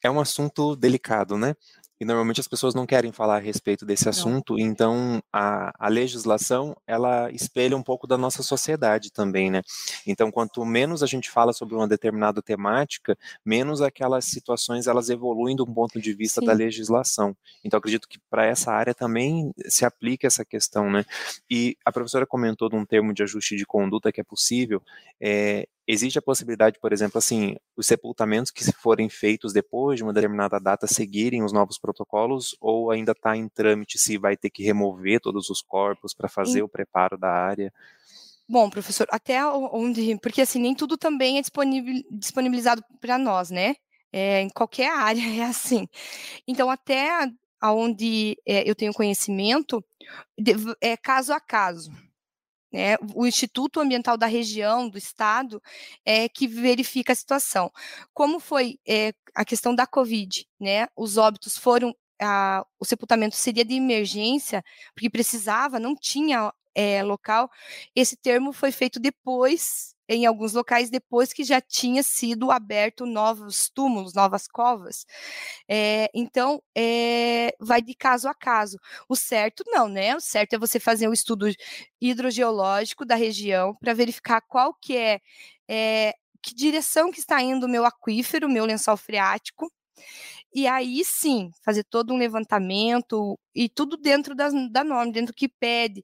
É 0.04 0.12
um 0.12 0.20
assunto 0.20 0.76
delicado, 0.76 1.38
né? 1.38 1.56
E 2.00 2.06
normalmente 2.06 2.42
as 2.42 2.48
pessoas 2.48 2.74
não 2.76 2.86
querem 2.86 3.12
falar 3.12 3.38
a 3.38 3.40
respeito 3.40 3.86
desse 3.86 4.10
assunto, 4.10 4.54
não. 4.54 4.60
então 4.60 5.24
a, 5.32 5.72
a, 5.80 5.88
legislação 5.88 6.76
ela 6.86 7.32
espelha 7.32 7.76
um 7.78 7.82
pouco 7.82 8.06
da 8.06 8.18
nossa 8.18 8.44
sociedade 8.44 9.12
também, 9.12 9.50
né? 9.50 9.62
Então, 10.06 10.30
quanto 10.30 10.66
menos 10.66 11.02
a 11.02 11.08
gente 11.08 11.30
fala 11.30 11.54
sobre 11.54 11.74
uma 11.76 11.88
determinada 11.88 12.42
temática, 12.42 13.18
menos 13.46 13.82
aquelas 13.82 14.26
situações 14.26 14.88
elas 14.88 15.10
evoluem 15.10 15.56
do 15.56 15.66
ponto 15.66 16.02
de 16.02 16.14
vista 16.14 16.42
Sim. 16.42 16.48
da 16.48 16.54
legislação. 16.54 17.36
Então, 17.64 17.78
acredito 17.78 18.08
que 18.08 18.20
para 18.30 18.46
essa 18.46 18.72
área 18.72 18.94
também 18.94 19.52
se 19.68 19.86
aplica 19.86 20.28
essa 20.28 20.44
questão, 20.44 20.92
né? 20.92 21.06
E 21.50 21.78
a 21.86 21.92
professora 21.92 22.26
comentou 22.26 22.70
de 22.70 22.76
um 22.76 22.86
termo 22.86 23.14
de 23.14 23.24
ajuste 23.24 23.56
de 23.56 23.66
conduta 23.66 24.12
que 24.12 24.20
é 24.20 24.24
possível. 24.24 24.82
É, 25.22 25.66
Existe 25.88 26.18
a 26.18 26.22
possibilidade, 26.22 26.80
por 26.80 26.92
exemplo, 26.92 27.20
assim, 27.20 27.56
os 27.78 27.86
sepultamentos 27.86 28.52
que 28.52 28.64
forem 28.72 29.08
feitos 29.08 29.54
depois 29.54 29.98
de 29.98 30.04
uma 30.04 30.14
determinada 30.14 30.60
data 30.60 30.88
seguirem 30.88 31.44
os 31.44 31.54
novos 31.54 31.78
protocolos 31.78 32.56
ou 32.60 32.90
ainda 32.90 33.12
está 33.12 33.38
em 33.38 33.48
trâmite 33.48 34.00
se 34.00 34.18
vai 34.18 34.36
ter 34.36 34.50
que 34.50 34.64
remover 34.64 35.20
todos 35.22 35.50
os 35.50 35.62
corpos 35.62 36.14
para 36.14 36.28
fazer 36.28 36.64
o 36.64 36.70
preparo 36.70 37.18
da 37.18 37.30
área? 37.30 37.72
Bom, 38.48 38.70
professor, 38.70 39.08
até 39.12 39.46
onde, 39.46 40.18
porque 40.20 40.42
assim, 40.42 40.60
nem 40.60 40.76
tudo 40.76 40.98
também 40.98 41.40
é 41.40 41.42
disponibilizado 42.12 42.84
para 43.00 43.18
nós, 43.18 43.50
né? 43.50 43.76
É, 44.12 44.42
em 44.42 44.50
qualquer 44.50 44.90
área 44.94 45.22
é 45.22 45.44
assim. 45.44 45.88
Então, 46.48 46.70
até 46.70 47.10
aonde 47.60 48.38
é, 48.46 48.70
eu 48.70 48.76
tenho 48.76 48.94
conhecimento, 48.94 49.84
é 50.82 50.96
caso 50.96 51.34
a 51.34 51.40
caso. 51.40 51.92
Né? 52.76 52.98
O 53.14 53.26
Instituto 53.26 53.80
Ambiental 53.80 54.18
da 54.18 54.26
região, 54.26 54.90
do 54.90 54.98
estado, 54.98 55.64
é 56.06 56.28
que 56.28 56.46
verifica 56.46 57.14
a 57.14 57.16
situação. 57.16 57.72
Como 58.14 58.38
foi 58.38 58.78
é, 58.86 59.14
a 59.34 59.46
questão 59.46 59.74
da 59.74 59.88
Covid, 59.88 60.46
né? 60.60 60.90
Os 60.94 61.16
óbitos 61.16 61.58
foram 61.58 61.96
a, 62.22 62.66
o 62.78 62.84
sepultamento 62.84 63.38
seria 63.38 63.64
de 63.64 63.76
emergência, 63.76 64.62
porque 64.94 65.10
precisava, 65.10 65.80
não 65.80 65.96
tinha 65.96 66.52
é, 66.76 67.02
local. 67.02 67.50
Esse 67.96 68.18
termo 68.18 68.52
foi 68.52 68.74
feito 68.74 69.00
depois 69.00 69.95
em 70.08 70.26
alguns 70.26 70.54
locais 70.54 70.90
depois 70.90 71.34
que 71.34 71.44
já 71.44 71.60
tinha 71.62 72.04
sido 72.04 72.52
aberto 72.52 73.06
novos 73.06 73.70
túmulos, 73.70 74.14
novas 74.14 74.48
covas. 74.48 75.06
É, 75.68 76.10
então, 76.14 76.62
é, 76.76 77.56
vai 77.60 77.82
de 77.82 77.96
caso 77.96 78.28
a 78.28 78.34
caso. 78.34 78.78
O 79.10 79.16
certo 79.16 79.64
não, 79.68 79.88
né? 79.88 80.16
O 80.16 80.20
certo 80.22 80.54
é 80.54 80.60
você 80.60 80.80
fazer 80.80 81.08
um 81.08 81.14
estudo 81.14 81.48
hidrogeológico 82.02 83.06
da 83.06 83.16
região 83.16 83.76
para 83.76 83.94
verificar 83.94 84.42
qual 84.42 84.74
que 84.74 84.96
é, 84.98 85.20
é 85.68 86.14
que 86.42 86.54
direção 86.54 87.12
que 87.12 87.20
está 87.20 87.42
indo 87.42 87.66
o 87.66 87.70
meu 87.70 87.86
aquífero, 87.86 88.48
o 88.48 88.50
meu 88.52 88.66
lençol 88.66 88.96
freático, 88.98 89.72
e 90.54 90.68
aí 90.68 91.04
sim, 91.04 91.52
fazer 91.64 91.84
todo 91.84 92.14
um 92.14 92.18
levantamento 92.18 93.38
e 93.54 93.68
tudo 93.68 93.98
dentro 93.98 94.36
das, 94.36 94.54
da 94.72 94.84
norma, 94.84 95.12
dentro 95.12 95.34
do 95.34 95.36
que 95.36 95.50
pede 95.50 96.04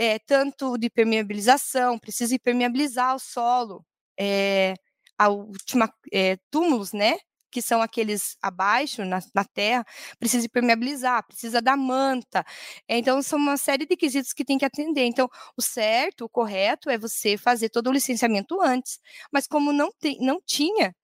é, 0.00 0.18
tanto 0.18 0.78
de 0.78 0.88
permeabilização, 0.88 1.98
precisa 1.98 2.34
impermeabilizar 2.34 3.14
o 3.14 3.18
solo, 3.18 3.84
é, 4.18 4.74
a 5.18 5.28
última 5.28 5.92
é, 6.12 6.38
túmulos, 6.50 6.92
né? 6.94 7.18
Que 7.50 7.60
são 7.60 7.82
aqueles 7.82 8.36
abaixo, 8.40 9.04
na, 9.04 9.20
na 9.34 9.44
terra, 9.44 9.84
precisa 10.18 10.46
impermeabilizar, 10.46 11.26
precisa 11.26 11.60
da 11.60 11.76
manta. 11.76 12.44
então, 12.88 13.22
são 13.22 13.38
uma 13.38 13.58
série 13.58 13.84
de 13.86 13.96
quesitos 13.96 14.32
que 14.32 14.44
tem 14.44 14.56
que 14.58 14.64
atender. 14.64 15.04
Então, 15.04 15.28
o 15.56 15.60
certo, 15.62 16.24
o 16.24 16.28
correto 16.30 16.88
é 16.88 16.96
você 16.98 17.36
fazer 17.36 17.68
todo 17.68 17.88
o 17.88 17.92
licenciamento 17.92 18.60
antes. 18.62 19.00
Mas 19.32 19.46
como 19.46 19.72
não, 19.72 19.90
tem, 20.00 20.18
não 20.20 20.40
tinha, 20.46 20.94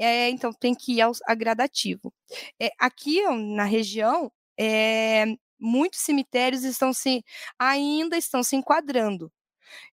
é, 0.00 0.28
então 0.30 0.52
tem 0.52 0.74
que 0.74 0.94
ir 0.94 1.02
ao 1.02 1.12
a 1.26 1.34
gradativo. 1.34 2.12
É, 2.60 2.70
aqui 2.78 3.22
na 3.54 3.64
região, 3.64 4.32
é, 4.58 5.26
muitos 5.62 6.00
cemitérios 6.00 6.64
estão 6.64 6.92
se 6.92 7.24
ainda 7.58 8.16
estão 8.16 8.42
se 8.42 8.56
enquadrando. 8.56 9.32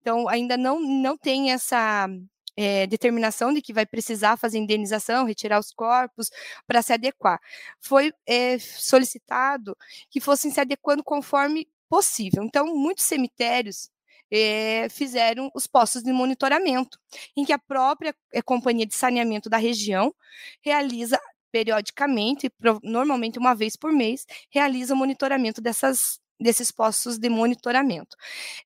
Então, 0.02 0.28
ainda 0.28 0.58
não, 0.58 0.80
não 0.80 1.18
tem 1.18 1.52
essa 1.52 2.08
é, 2.56 2.88
determinação 2.88 3.54
de 3.54 3.62
que 3.62 3.74
vai 3.74 3.86
precisar 3.86 4.38
fazer 4.38 4.58
indenização, 4.58 5.26
retirar 5.26 5.60
os 5.60 5.72
corpos 5.72 6.32
para 6.66 6.82
se 6.82 6.94
adequar. 6.94 7.40
Foi 7.80 8.12
é, 8.26 8.58
solicitado 8.60 9.78
que 10.10 10.20
fossem 10.20 10.50
se 10.52 10.60
adequando 10.60 11.04
conforme 11.04 11.68
possível. 11.90 12.44
Então, 12.44 12.76
muitos 12.76 13.06
cemitérios 13.06 13.90
é, 14.32 14.90
fizeram 14.90 15.52
os 15.54 15.68
postos 15.68 16.04
de 16.04 16.12
monitoramento, 16.12 17.00
em 17.36 17.46
que 17.46 17.54
a 17.54 17.60
própria 17.60 18.16
companhia 18.44 18.86
de 18.86 18.96
saneamento 18.96 19.50
da 19.50 19.58
região 19.58 20.14
realiza 20.62 21.20
periodicamente, 21.52 22.52
normalmente 22.84 23.40
uma 23.40 23.56
vez 23.56 23.76
por 23.76 23.92
mês, 23.92 24.26
realiza 24.50 24.94
o 24.94 24.98
monitoramento 24.98 25.62
dessas 25.62 26.20
desses 26.40 26.72
postos 26.72 27.18
de 27.18 27.30
monitoramento. 27.30 28.16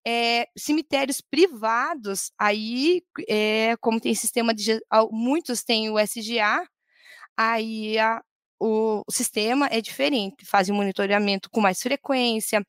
É, 0.05 0.47
cemitérios 0.57 1.21
privados, 1.21 2.31
aí, 2.38 3.01
é, 3.27 3.75
como 3.79 4.00
tem 4.00 4.13
sistema 4.13 4.53
de. 4.53 4.79
Muitos 5.11 5.63
têm 5.63 5.89
o 5.89 5.97
SGA, 6.00 6.67
aí 7.38 7.97
a, 7.97 8.21
o, 8.59 9.03
o, 9.07 9.11
sistema 9.11 9.67
é 9.71 9.81
diferente, 9.81 10.45
fazem 10.45 10.75
monitoramento 10.75 11.50
com 11.50 11.61
mais 11.61 11.81
frequência. 11.81 12.65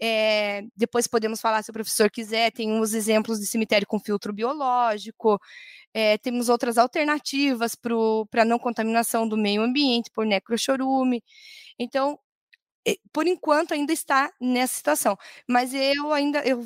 É, 0.00 0.62
depois 0.76 1.06
podemos 1.06 1.40
falar, 1.40 1.62
se 1.62 1.70
o 1.70 1.72
professor 1.74 2.10
quiser, 2.10 2.50
tem 2.52 2.72
uns 2.72 2.94
exemplos 2.94 3.38
de 3.40 3.46
cemitério 3.46 3.86
com 3.86 3.98
filtro 4.00 4.32
biológico. 4.32 5.40
É, 5.94 6.18
temos 6.18 6.48
outras 6.48 6.78
alternativas 6.78 7.74
para 8.30 8.44
não 8.44 8.58
contaminação 8.58 9.28
do 9.28 9.36
meio 9.36 9.62
ambiente 9.62 10.10
por 10.10 10.24
necrochorume. 10.26 11.22
Então, 11.78 12.18
por 13.12 13.26
enquanto 13.26 13.74
ainda 13.74 13.92
está 13.92 14.32
nessa 14.40 14.74
situação, 14.74 15.16
mas 15.48 15.74
eu 15.74 16.12
ainda 16.12 16.40
eu 16.46 16.64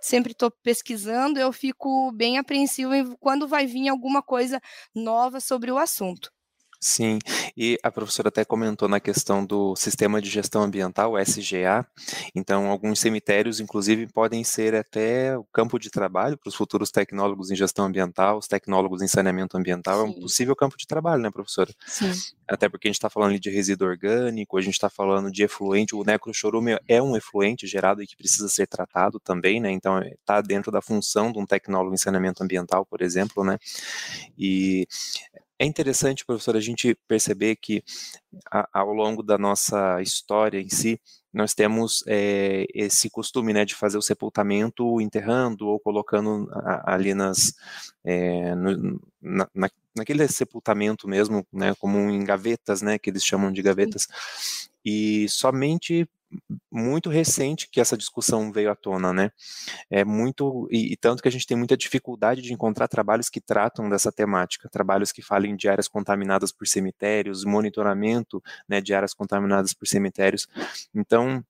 sempre 0.00 0.32
estou 0.32 0.50
pesquisando, 0.50 1.38
eu 1.38 1.52
fico 1.52 2.10
bem 2.12 2.38
apreensivo 2.38 3.16
quando 3.18 3.46
vai 3.48 3.66
vir 3.66 3.88
alguma 3.88 4.22
coisa 4.22 4.60
nova 4.94 5.40
sobre 5.40 5.70
o 5.70 5.78
assunto. 5.78 6.30
Sim, 6.84 7.20
e 7.56 7.78
a 7.80 7.92
professora 7.92 8.28
até 8.28 8.44
comentou 8.44 8.88
na 8.88 8.98
questão 8.98 9.46
do 9.46 9.76
sistema 9.76 10.20
de 10.20 10.28
gestão 10.28 10.64
ambiental, 10.64 11.12
o 11.12 11.16
SGA. 11.16 11.86
Então, 12.34 12.68
alguns 12.68 12.98
cemitérios, 12.98 13.60
inclusive, 13.60 14.08
podem 14.08 14.42
ser 14.42 14.74
até 14.74 15.38
o 15.38 15.44
campo 15.44 15.78
de 15.78 15.90
trabalho 15.90 16.36
para 16.36 16.48
os 16.48 16.56
futuros 16.56 16.90
tecnólogos 16.90 17.52
em 17.52 17.54
gestão 17.54 17.84
ambiental, 17.84 18.36
os 18.36 18.48
tecnólogos 18.48 19.00
em 19.00 19.06
saneamento 19.06 19.56
ambiental. 19.56 20.00
Sim. 20.00 20.06
É 20.06 20.10
um 20.10 20.20
possível 20.20 20.56
campo 20.56 20.76
de 20.76 20.84
trabalho, 20.84 21.22
né, 21.22 21.30
professora? 21.30 21.72
Sim. 21.86 22.10
Até 22.48 22.68
porque 22.68 22.88
a 22.88 22.90
gente 22.90 22.96
está 22.96 23.08
falando 23.08 23.38
de 23.38 23.48
resíduo 23.48 23.86
orgânico, 23.86 24.58
a 24.58 24.60
gente 24.60 24.74
está 24.74 24.90
falando 24.90 25.30
de 25.30 25.44
efluente. 25.44 25.94
O 25.94 26.02
necrochorume 26.02 26.76
é 26.88 27.00
um 27.00 27.16
efluente 27.16 27.64
gerado 27.64 28.02
e 28.02 28.08
que 28.08 28.16
precisa 28.16 28.48
ser 28.48 28.66
tratado 28.66 29.20
também, 29.20 29.60
né? 29.60 29.70
Então, 29.70 30.02
está 30.02 30.40
dentro 30.40 30.72
da 30.72 30.82
função 30.82 31.30
de 31.30 31.38
um 31.38 31.46
tecnólogo 31.46 31.94
em 31.94 31.98
saneamento 31.98 32.42
ambiental, 32.42 32.84
por 32.84 33.02
exemplo, 33.02 33.44
né? 33.44 33.56
E 34.36 34.84
é 35.62 35.64
interessante, 35.64 36.26
professor, 36.26 36.56
a 36.56 36.60
gente 36.60 36.96
perceber 37.06 37.54
que 37.54 37.84
a, 38.50 38.68
ao 38.72 38.92
longo 38.92 39.22
da 39.22 39.38
nossa 39.38 40.02
história 40.02 40.60
em 40.60 40.68
si, 40.68 41.00
nós 41.32 41.54
temos 41.54 42.02
é, 42.08 42.66
esse 42.74 43.08
costume 43.08 43.52
né, 43.52 43.64
de 43.64 43.76
fazer 43.76 43.96
o 43.96 44.02
sepultamento 44.02 45.00
enterrando 45.00 45.68
ou 45.68 45.78
colocando 45.78 46.48
ali 46.84 47.14
nas, 47.14 47.54
é, 48.04 48.56
no, 48.56 49.00
na, 49.20 49.48
naquele 49.94 50.26
sepultamento 50.26 51.06
mesmo, 51.06 51.46
né, 51.52 51.74
como 51.78 51.96
em 51.96 52.24
gavetas, 52.24 52.82
né, 52.82 52.98
que 52.98 53.08
eles 53.08 53.24
chamam 53.24 53.52
de 53.52 53.62
gavetas, 53.62 54.08
e 54.84 55.28
somente 55.28 56.08
muito 56.70 57.10
recente 57.10 57.68
que 57.70 57.80
essa 57.80 57.96
discussão 57.96 58.52
veio 58.52 58.70
à 58.70 58.74
tona, 58.74 59.12
né? 59.12 59.30
É 59.90 60.04
muito 60.04 60.68
e, 60.70 60.92
e, 60.92 60.96
tanto 60.96 61.22
que 61.22 61.28
a 61.28 61.32
gente 61.32 61.46
tem 61.46 61.56
muita 61.56 61.76
dificuldade 61.76 62.42
de 62.42 62.52
encontrar 62.52 62.88
trabalhos 62.88 63.28
que 63.28 63.40
tratam 63.40 63.88
dessa 63.88 64.10
temática, 64.10 64.68
trabalhos 64.68 65.12
que 65.12 65.22
falem 65.22 65.56
de 65.56 65.68
áreas 65.68 65.88
contaminadas 65.88 66.52
por 66.52 66.66
cemitérios, 66.66 67.44
monitoramento, 67.44 68.42
né, 68.68 68.80
de 68.80 68.94
áreas 68.94 69.14
contaminadas 69.14 69.74
por 69.74 69.86
cemitérios. 69.86 70.48
Então, 70.94 71.44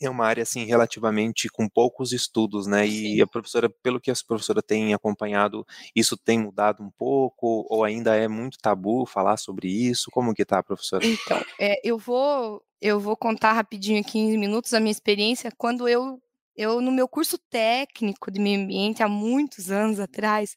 é 0.00 0.08
uma 0.08 0.26
área 0.26 0.42
assim 0.42 0.64
relativamente 0.64 1.48
com 1.48 1.68
poucos 1.68 2.12
estudos, 2.12 2.66
né? 2.66 2.86
E 2.86 3.16
Sim. 3.16 3.22
a 3.22 3.26
professora, 3.26 3.68
pelo 3.82 4.00
que 4.00 4.10
a 4.10 4.14
professora 4.26 4.62
tem 4.62 4.94
acompanhado, 4.94 5.66
isso 5.94 6.16
tem 6.16 6.38
mudado 6.38 6.82
um 6.82 6.90
pouco 6.90 7.66
ou 7.68 7.84
ainda 7.84 8.16
é 8.16 8.26
muito 8.26 8.58
tabu 8.58 9.04
falar 9.06 9.36
sobre 9.36 9.68
isso? 9.68 10.10
Como 10.10 10.34
que 10.34 10.44
tá, 10.44 10.62
professora? 10.62 11.04
Então, 11.06 11.40
é, 11.58 11.80
eu 11.84 11.98
vou 11.98 12.62
eu 12.80 12.98
vou 12.98 13.16
contar 13.16 13.52
rapidinho 13.52 14.00
aqui 14.00 14.18
em 14.18 14.38
minutos 14.38 14.72
a 14.72 14.80
minha 14.80 14.90
experiência 14.90 15.52
quando 15.56 15.86
eu 15.86 16.18
eu 16.56 16.80
no 16.80 16.90
meu 16.90 17.08
curso 17.08 17.38
técnico 17.50 18.30
de 18.30 18.40
meio 18.40 18.60
ambiente 18.60 19.02
há 19.02 19.08
muitos 19.08 19.70
anos 19.70 20.00
atrás, 20.00 20.54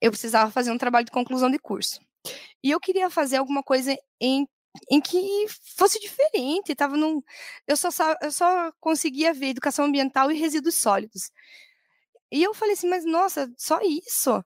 eu 0.00 0.10
precisava 0.10 0.50
fazer 0.50 0.70
um 0.70 0.78
trabalho 0.78 1.04
de 1.04 1.10
conclusão 1.12 1.50
de 1.50 1.58
curso. 1.58 2.00
E 2.62 2.70
eu 2.70 2.80
queria 2.80 3.10
fazer 3.10 3.36
alguma 3.36 3.62
coisa 3.62 3.96
em 4.20 4.46
em 4.90 5.00
que 5.00 5.18
fosse 5.76 5.98
diferente, 6.00 6.74
tava 6.74 6.96
num, 6.96 7.22
eu 7.66 7.76
só 7.76 7.88
eu 8.22 8.32
só 8.32 8.72
conseguia 8.80 9.32
ver 9.34 9.48
educação 9.48 9.86
ambiental 9.86 10.30
e 10.30 10.38
resíduos 10.38 10.74
sólidos. 10.76 11.30
E 12.32 12.42
eu 12.42 12.54
falei 12.54 12.74
assim, 12.74 12.88
mas 12.88 13.04
nossa, 13.04 13.52
só 13.58 13.80
isso? 13.82 14.44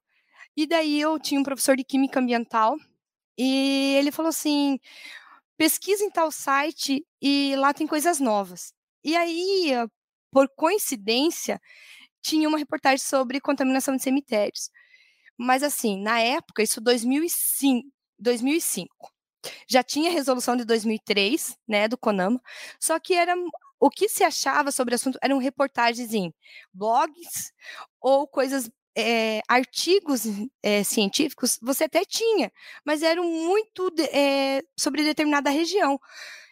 E 0.57 0.67
daí 0.67 1.01
eu 1.01 1.19
tinha 1.21 1.41
um 1.41 1.45
professor 1.45 1.77
de 1.77 1.85
química 1.85 2.21
ambiental 2.21 2.77
e 3.39 3.97
ele 3.99 4.13
falou 4.13 4.31
assim: 4.31 4.79
pesquisa 5.59 6.05
em 6.05 6.11
tal 6.11 6.31
site 6.33 7.07
e 7.23 7.55
lá 7.57 7.75
tem 7.75 7.87
coisas 7.87 8.21
novas. 8.21 8.75
E 9.05 9.17
aí, 9.17 9.73
por 10.33 10.49
coincidência, 10.57 11.61
tinha 12.23 12.49
uma 12.49 12.59
reportagem 12.59 12.99
sobre 13.01 13.41
contaminação 13.41 13.97
de 13.97 14.03
cemitérios. 14.05 14.71
Mas 15.39 15.63
assim, 15.65 16.01
na 16.03 16.21
época, 16.21 16.63
isso 16.63 16.81
2005, 16.81 17.89
2005. 18.19 19.14
Já 19.69 19.83
tinha 19.83 20.11
resolução 20.11 20.57
de 20.57 20.65
2003, 20.65 21.57
né, 21.69 21.89
do 21.89 21.99
CONAMA, 21.99 22.41
só 22.81 22.99
que 22.99 23.15
era 23.15 23.35
o 23.81 23.91
que 23.91 24.09
se 24.09 24.25
achava 24.25 24.73
sobre 24.73 24.95
o 24.95 24.97
assunto 24.97 25.19
eram 25.23 25.39
reportagens 25.39 26.15
em 26.15 26.33
blogs 26.73 27.53
ou 28.01 28.27
coisas 28.27 28.71
é, 28.97 29.41
artigos 29.49 30.23
é, 30.63 30.85
científicos 30.85 31.59
você 31.61 31.85
até 31.85 32.05
tinha, 32.05 32.53
mas 32.85 33.03
eram 33.03 33.25
muito 33.25 33.91
de, 33.91 34.05
é, 34.05 34.63
sobre 34.79 35.03
determinada 35.03 35.51
região. 35.51 35.99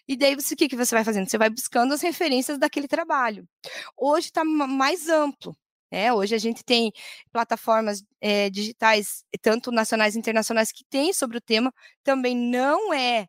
E 0.07 0.17
daí 0.17 0.35
você, 0.35 0.55
o 0.55 0.57
que, 0.57 0.69
que 0.69 0.77
você 0.77 0.95
vai 0.95 1.05
fazendo? 1.05 1.29
Você 1.29 1.39
vai 1.39 1.49
buscando 1.49 1.95
as 1.95 2.03
referências 2.03 2.59
daquele 2.59 2.89
trabalho. 2.89 3.49
Hoje 3.97 4.27
está 4.27 4.45
mais 4.45 5.09
amplo. 5.09 5.57
É, 5.93 6.11
hoje 6.11 6.35
a 6.35 6.39
gente 6.39 6.65
tem 6.65 6.91
plataformas 7.31 8.03
é, 8.19 8.49
digitais, 8.49 9.25
tanto 9.43 9.71
nacionais 9.71 10.17
e 10.17 10.19
internacionais, 10.19 10.73
que 10.73 10.85
têm 10.87 11.13
sobre 11.13 11.37
o 11.37 11.41
tema. 11.41 11.73
Também 12.03 12.35
não 12.35 12.95
é 12.95 13.29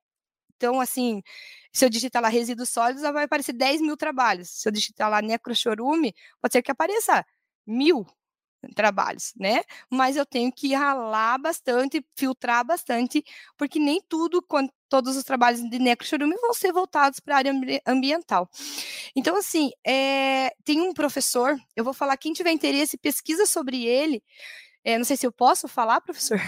tão 0.57 0.79
assim. 0.81 1.21
Se 1.73 1.85
eu 1.85 1.89
digitar 1.89 2.21
lá 2.21 2.29
resíduos 2.29 2.69
sólidos, 2.69 3.03
vai 3.03 3.25
aparecer 3.25 3.53
10 3.53 3.81
mil 3.81 3.97
trabalhos. 3.97 4.49
Se 4.49 4.69
eu 4.69 4.71
digitar 4.71 5.09
lá 5.09 5.21
necrochorume, 5.21 6.13
pode 6.41 6.53
ser 6.53 6.61
que 6.63 6.71
apareça 6.71 7.25
mil 7.67 8.05
trabalhos, 8.75 9.33
né? 9.37 9.61
Mas 9.89 10.15
eu 10.15 10.25
tenho 10.25 10.51
que 10.51 10.73
ralar 10.73 11.37
bastante, 11.39 12.05
filtrar 12.17 12.65
bastante, 12.65 13.23
porque 13.57 13.79
nem 13.79 14.01
tudo, 14.07 14.41
todos 14.93 15.17
os 15.17 15.23
trabalhos 15.23 15.67
de 15.67 15.79
necrochorume 15.79 16.35
vão 16.35 16.53
ser 16.53 16.71
voltados 16.71 17.19
para 17.19 17.33
a 17.33 17.37
área 17.39 17.51
ambiental. 17.83 18.47
Então, 19.15 19.35
assim, 19.35 19.71
é, 19.83 20.51
tem 20.63 20.81
um 20.81 20.93
professor, 20.93 21.57
eu 21.75 21.83
vou 21.83 21.95
falar, 21.95 22.15
quem 22.15 22.31
tiver 22.31 22.51
interesse, 22.51 22.95
pesquisa 22.95 23.47
sobre 23.47 23.87
ele. 23.87 24.21
É, 24.83 24.95
não 24.95 25.03
sei 25.03 25.17
se 25.17 25.25
eu 25.25 25.31
posso 25.31 25.67
falar, 25.67 25.99
professor. 25.99 26.39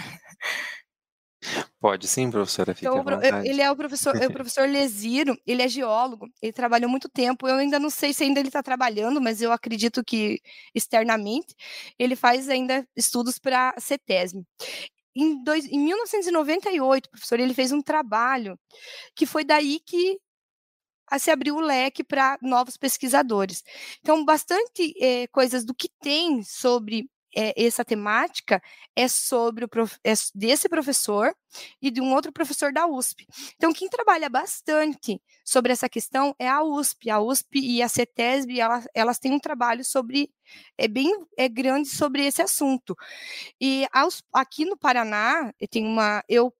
Pode 1.80 2.06
sim, 2.06 2.30
professora, 2.30 2.72
fique 2.72 2.86
então. 2.86 3.04
Ele 3.44 3.60
é 3.60 3.68
o 3.68 3.74
professor, 3.74 4.14
é 4.16 4.28
o 4.28 4.30
professor 4.32 4.68
Lesiro, 4.68 5.36
ele 5.44 5.62
é 5.62 5.68
geólogo, 5.68 6.28
ele 6.40 6.52
trabalhou 6.52 6.88
muito 6.88 7.08
tempo, 7.08 7.48
eu 7.48 7.56
ainda 7.56 7.80
não 7.80 7.90
sei 7.90 8.12
se 8.14 8.22
ainda 8.22 8.38
ele 8.38 8.48
está 8.48 8.62
trabalhando, 8.62 9.20
mas 9.20 9.42
eu 9.42 9.50
acredito 9.50 10.04
que 10.04 10.40
externamente, 10.72 11.52
ele 11.98 12.14
faz 12.14 12.48
ainda 12.48 12.86
estudos 12.96 13.40
para 13.40 13.74
a 13.76 13.80
CETESM. 13.80 14.44
Em, 15.16 15.42
dois, 15.42 15.64
em 15.64 15.78
1998, 15.78 17.10
professor, 17.10 17.40
ele 17.40 17.54
fez 17.54 17.72
um 17.72 17.80
trabalho 17.80 18.58
que 19.14 19.24
foi 19.24 19.44
daí 19.44 19.80
que 19.80 20.18
se 21.18 21.30
abriu 21.30 21.56
o 21.56 21.60
leque 21.60 22.04
para 22.04 22.36
novos 22.42 22.76
pesquisadores. 22.76 23.62
Então, 24.00 24.24
bastante 24.24 24.92
é, 25.00 25.26
coisas 25.28 25.64
do 25.64 25.74
que 25.74 25.88
tem 26.02 26.42
sobre 26.42 27.08
é, 27.36 27.52
essa 27.66 27.84
temática 27.84 28.62
é 28.96 29.06
sobre 29.06 29.64
o 29.66 29.68
prof, 29.68 29.98
é 30.02 30.14
desse 30.34 30.68
professor 30.68 31.34
e 31.82 31.90
de 31.90 32.00
um 32.00 32.14
outro 32.14 32.32
professor 32.32 32.72
da 32.72 32.86
USP. 32.86 33.26
Então, 33.56 33.72
quem 33.74 33.88
trabalha 33.88 34.30
bastante 34.30 35.20
sobre 35.44 35.72
essa 35.72 35.88
questão 35.88 36.34
é 36.38 36.48
a 36.48 36.62
USP. 36.62 37.10
A 37.10 37.20
USP 37.20 37.60
e 37.60 37.82
a 37.82 37.88
CETESB, 37.88 38.58
elas, 38.58 38.88
elas 38.94 39.18
têm 39.18 39.32
um 39.32 39.38
trabalho 39.38 39.84
sobre, 39.84 40.30
é 40.78 40.88
bem 40.88 41.12
é 41.36 41.46
grande 41.48 41.88
sobre 41.88 42.24
esse 42.24 42.40
assunto. 42.40 42.96
E 43.60 43.86
aos, 43.92 44.22
aqui 44.32 44.64
no 44.64 44.76
Paraná, 44.76 45.52
tem 45.70 45.84
uma, 45.84 46.24
eu 46.28 46.54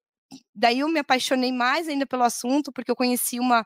daí 0.54 0.80
eu 0.80 0.88
me 0.88 1.00
apaixonei 1.00 1.52
mais 1.52 1.88
ainda 1.88 2.06
pelo 2.06 2.24
assunto, 2.24 2.72
porque 2.72 2.90
eu 2.90 2.96
conheci 2.96 3.38
uma 3.38 3.64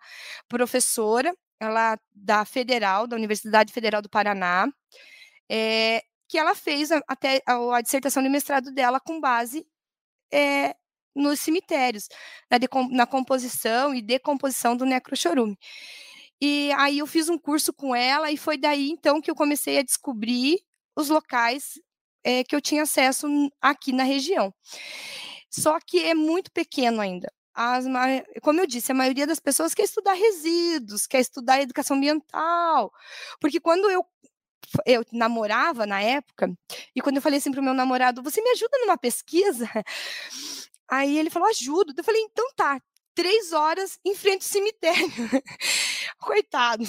professora, 0.49 1.35
ela 1.59 1.99
da 2.15 2.45
Federal, 2.45 3.07
da 3.07 3.17
Universidade 3.17 3.73
Federal 3.73 4.03
do 4.03 4.11
Paraná, 4.11 4.69
é, 5.51 6.03
que 6.31 6.39
ela 6.39 6.55
fez 6.55 6.93
a, 6.93 7.03
até 7.09 7.43
a, 7.45 7.81
dissertação 7.81 8.23
de 8.23 8.29
mestrado 8.29 8.71
dela 8.71 9.01
com 9.01 9.21
base 9.21 9.67
é, 10.33 10.77
nos 11.13 11.41
cemitérios, 11.41 12.09
na, 12.49 12.57
na, 12.89 13.05
composição 13.05 13.93
e 13.93 14.01
decomposição 14.01 14.77
do 14.77 14.87
necrochorume. 14.87 15.59
E 16.41 16.71
aí 16.77 16.99
eu 16.99 17.07
fiz 17.07 17.29
um 17.29 17.37
curso 17.37 17.73
com 17.73 17.97
ela 17.97 18.31
e 18.31 18.37
foi 18.37 18.57
daí 18.57 18.91
então 18.91 19.21
que 19.21 19.29
eu 19.29 19.35
comecei 19.35 19.79
a 19.79 19.83
descobrir 19.83 20.61
os 20.97 21.09
locais 21.09 21.81
é, 22.23 22.45
que 22.45 22.55
eu 22.55 22.61
tinha 22.61 22.85
acesso 22.85 23.27
aqui 23.61 23.93
na 23.93 24.05
região. 24.05 24.55
Só 25.51 25.81
que 25.81 25.99
é 26.05 26.15
muito 26.15 26.53
pequeno 26.53 27.01
ainda. 27.01 27.31
As, 27.53 27.87
como 28.43 28.61
eu 28.61 28.67
disse, 28.69 28.93
a 28.93 28.95
maioria 28.95 29.27
das 29.27 29.41
pessoas 29.41 29.75
quer 29.75 29.83
estudar 29.83 30.13
resíduos, 30.15 31.09
quer 31.09 31.19
estudar 31.19 31.61
educação 31.61 31.97
ambiental, 31.97 32.93
porque 33.41 33.59
quando 33.59 33.91
eu 33.91 34.07
eu 34.87 35.05
namorava 35.13 35.87
na 35.87 36.01
época, 36.01 36.53
e 36.95 37.01
quando 37.01 37.17
eu 37.17 37.23
falei 37.23 37.39
assim 37.39 37.53
pro 37.53 37.63
meu 37.63 37.75
namorado, 37.75 38.23
você 38.23 38.41
me 38.43 38.51
ajuda 38.51 38.79
numa 38.79 38.99
pesquisa? 38.99 39.69
Aí 40.91 41.17
ele 41.19 41.31
falou, 41.31 41.49
ajudo. 41.49 41.95
Eu 41.97 42.05
falei, 42.05 42.21
então 42.23 42.47
tá, 42.57 42.81
três 43.15 43.53
horas 43.53 43.99
em 44.05 44.15
frente 44.15 44.43
ao 44.43 44.49
cemitério. 44.49 45.09
Coitado. 46.19 46.85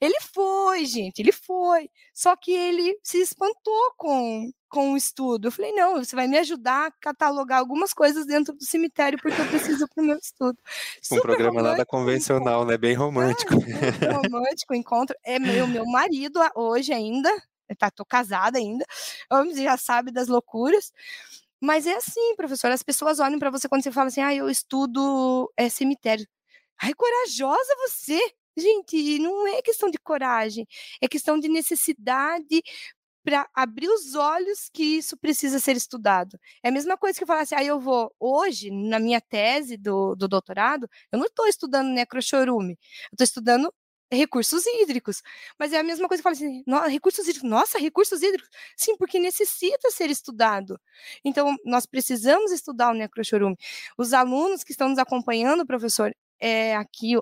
Ele 0.00 0.18
foi, 0.20 0.84
gente, 0.84 1.20
ele 1.20 1.32
foi. 1.32 1.88
Só 2.12 2.36
que 2.36 2.52
ele 2.52 2.98
se 3.02 3.18
espantou 3.18 3.94
com, 3.96 4.50
com 4.74 4.92
o 4.92 4.96
estudo. 4.96 5.46
Eu 5.46 5.52
falei, 5.52 5.70
não, 5.70 6.04
você 6.04 6.16
vai 6.16 6.26
me 6.26 6.36
ajudar 6.36 6.88
a 6.88 6.90
catalogar 6.90 7.60
algumas 7.60 7.94
coisas 7.94 8.26
dentro 8.26 8.52
do 8.52 8.64
cemitério, 8.64 9.16
porque 9.22 9.40
eu 9.40 9.46
preciso 9.46 9.86
para 9.86 10.02
o 10.02 10.04
meu 10.04 10.18
estudo. 10.18 10.58
Um 11.12 11.20
programa 11.20 11.62
nada 11.62 11.86
convencional, 11.86 12.66
né? 12.66 12.76
Bem 12.76 12.94
romântico. 12.94 13.54
É, 13.54 14.10
romântico, 14.10 14.74
encontro. 14.74 15.14
É 15.22 15.38
meu, 15.38 15.68
meu 15.68 15.86
marido 15.86 16.40
hoje 16.56 16.92
ainda, 16.92 17.30
tá, 17.78 17.88
tô 17.88 18.04
casada 18.04 18.58
ainda, 18.58 18.84
já 19.54 19.76
sabe 19.76 20.10
das 20.10 20.26
loucuras. 20.26 20.92
Mas 21.60 21.86
é 21.86 21.94
assim, 21.94 22.34
professor, 22.34 22.72
as 22.72 22.82
pessoas 22.82 23.20
olham 23.20 23.38
para 23.38 23.50
você 23.50 23.68
quando 23.68 23.84
você 23.84 23.92
fala 23.92 24.08
assim, 24.08 24.22
ah, 24.22 24.34
eu 24.34 24.50
estudo 24.50 25.52
é, 25.56 25.68
cemitério. 25.68 26.26
Ai, 26.82 26.92
corajosa 26.94 27.76
você! 27.86 28.18
Gente, 28.56 29.18
não 29.18 29.48
é 29.48 29.60
questão 29.62 29.90
de 29.90 29.98
coragem, 29.98 30.66
é 31.00 31.08
questão 31.08 31.40
de 31.40 31.48
necessidade 31.48 32.62
para 33.24 33.48
abrir 33.54 33.88
os 33.88 34.14
olhos 34.14 34.68
que 34.72 34.82
isso 34.84 35.16
precisa 35.16 35.58
ser 35.58 35.76
estudado. 35.76 36.38
É 36.62 36.68
a 36.68 36.72
mesma 36.72 36.96
coisa 36.96 37.18
que 37.18 37.24
eu 37.24 37.26
falar 37.26 37.40
assim, 37.42 37.54
ah, 37.56 37.64
eu 37.64 37.80
vou, 37.80 38.14
hoje, 38.20 38.70
na 38.70 38.98
minha 38.98 39.20
tese 39.20 39.76
do, 39.76 40.14
do 40.14 40.28
doutorado, 40.28 40.88
eu 41.10 41.18
não 41.18 41.26
estou 41.26 41.46
estudando 41.48 41.88
necrochorume, 41.88 42.72
eu 42.72 43.14
estou 43.14 43.24
estudando 43.24 43.72
recursos 44.12 44.64
hídricos. 44.66 45.22
Mas 45.58 45.72
é 45.72 45.78
a 45.78 45.82
mesma 45.82 46.08
coisa 46.08 46.22
que 46.22 46.24
fala 46.24 46.34
assim, 46.34 46.62
recursos 46.90 47.26
hídricos, 47.26 47.48
nossa, 47.48 47.78
recursos 47.78 48.22
hídricos. 48.22 48.48
Sim, 48.76 48.96
porque 48.96 49.18
necessita 49.18 49.90
ser 49.90 50.10
estudado. 50.10 50.78
Então, 51.24 51.56
nós 51.64 51.86
precisamos 51.86 52.52
estudar 52.52 52.90
o 52.90 52.94
necrochorume. 52.94 53.56
Os 53.98 54.12
alunos 54.12 54.62
que 54.64 54.72
estão 54.72 54.88
nos 54.88 54.98
acompanhando, 54.98 55.66
professor, 55.66 56.14
é, 56.40 56.76
aqui 56.76 57.14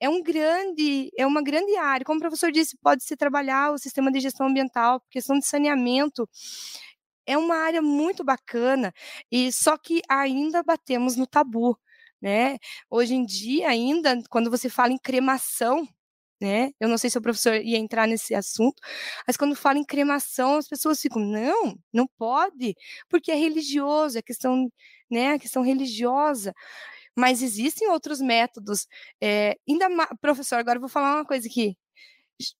é 0.00 0.08
um 0.08 0.22
grande, 0.22 1.10
é 1.18 1.26
uma 1.26 1.42
grande 1.42 1.76
área. 1.76 2.04
Como 2.04 2.18
o 2.18 2.20
professor 2.22 2.52
disse, 2.52 2.76
pode 2.82 3.04
se 3.04 3.16
trabalhar 3.16 3.72
o 3.72 3.78
sistema 3.78 4.10
de 4.12 4.20
gestão 4.20 4.46
ambiental, 4.48 5.02
questão 5.10 5.38
de 5.38 5.46
saneamento. 5.46 6.28
É 7.26 7.36
uma 7.36 7.56
área 7.56 7.82
muito 7.82 8.24
bacana, 8.24 8.92
e 9.30 9.52
só 9.52 9.76
que 9.76 10.00
ainda 10.08 10.62
batemos 10.62 11.14
no 11.16 11.26
tabu, 11.26 11.78
né? 12.22 12.56
Hoje 12.90 13.14
em 13.14 13.24
dia, 13.26 13.68
ainda, 13.68 14.18
quando 14.30 14.50
você 14.50 14.68
fala 14.70 14.92
em 14.92 14.98
cremação, 14.98 15.86
né? 16.40 16.70
Eu 16.80 16.88
não 16.88 16.98
sei 16.98 17.10
se 17.10 17.18
o 17.18 17.22
professor 17.22 17.54
ia 17.56 17.78
entrar 17.78 18.06
nesse 18.08 18.34
assunto, 18.34 18.80
mas 19.26 19.36
quando 19.36 19.54
fala 19.56 19.78
em 19.78 19.84
cremação, 19.84 20.56
as 20.58 20.68
pessoas 20.68 21.00
ficam, 21.00 21.20
não, 21.22 21.76
não 21.92 22.06
pode, 22.18 22.74
porque 23.08 23.30
é 23.32 23.34
religioso, 23.36 24.18
é 24.18 24.22
questão, 24.22 24.70
né, 25.10 25.34
é 25.34 25.38
questão 25.38 25.62
religiosa. 25.62 26.54
Mas 27.18 27.42
existem 27.42 27.88
outros 27.90 28.20
métodos. 28.20 28.86
É, 29.20 29.56
ainda 29.68 29.88
professor, 30.20 30.56
agora 30.56 30.76
eu 30.76 30.80
vou 30.80 30.88
falar 30.88 31.16
uma 31.16 31.24
coisa 31.24 31.48
aqui. 31.48 31.76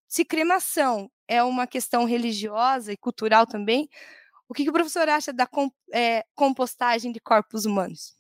Se 0.09 0.25
cremação 0.25 1.09
é 1.29 1.43
uma 1.45 1.67
questão 1.67 2.05
religiosa 2.05 2.93
e 2.93 2.97
cultural 2.97 3.47
também, 3.47 3.89
o 4.49 4.55
que, 4.55 4.65
que 4.65 4.71
o 4.71 4.73
professor 4.73 5.09
acha 5.09 5.33
da 5.33 5.49
é, 5.93 6.25
compostagem 6.35 7.13
de 7.13 7.21
corpos 7.21 7.65
humanos? 7.67 8.18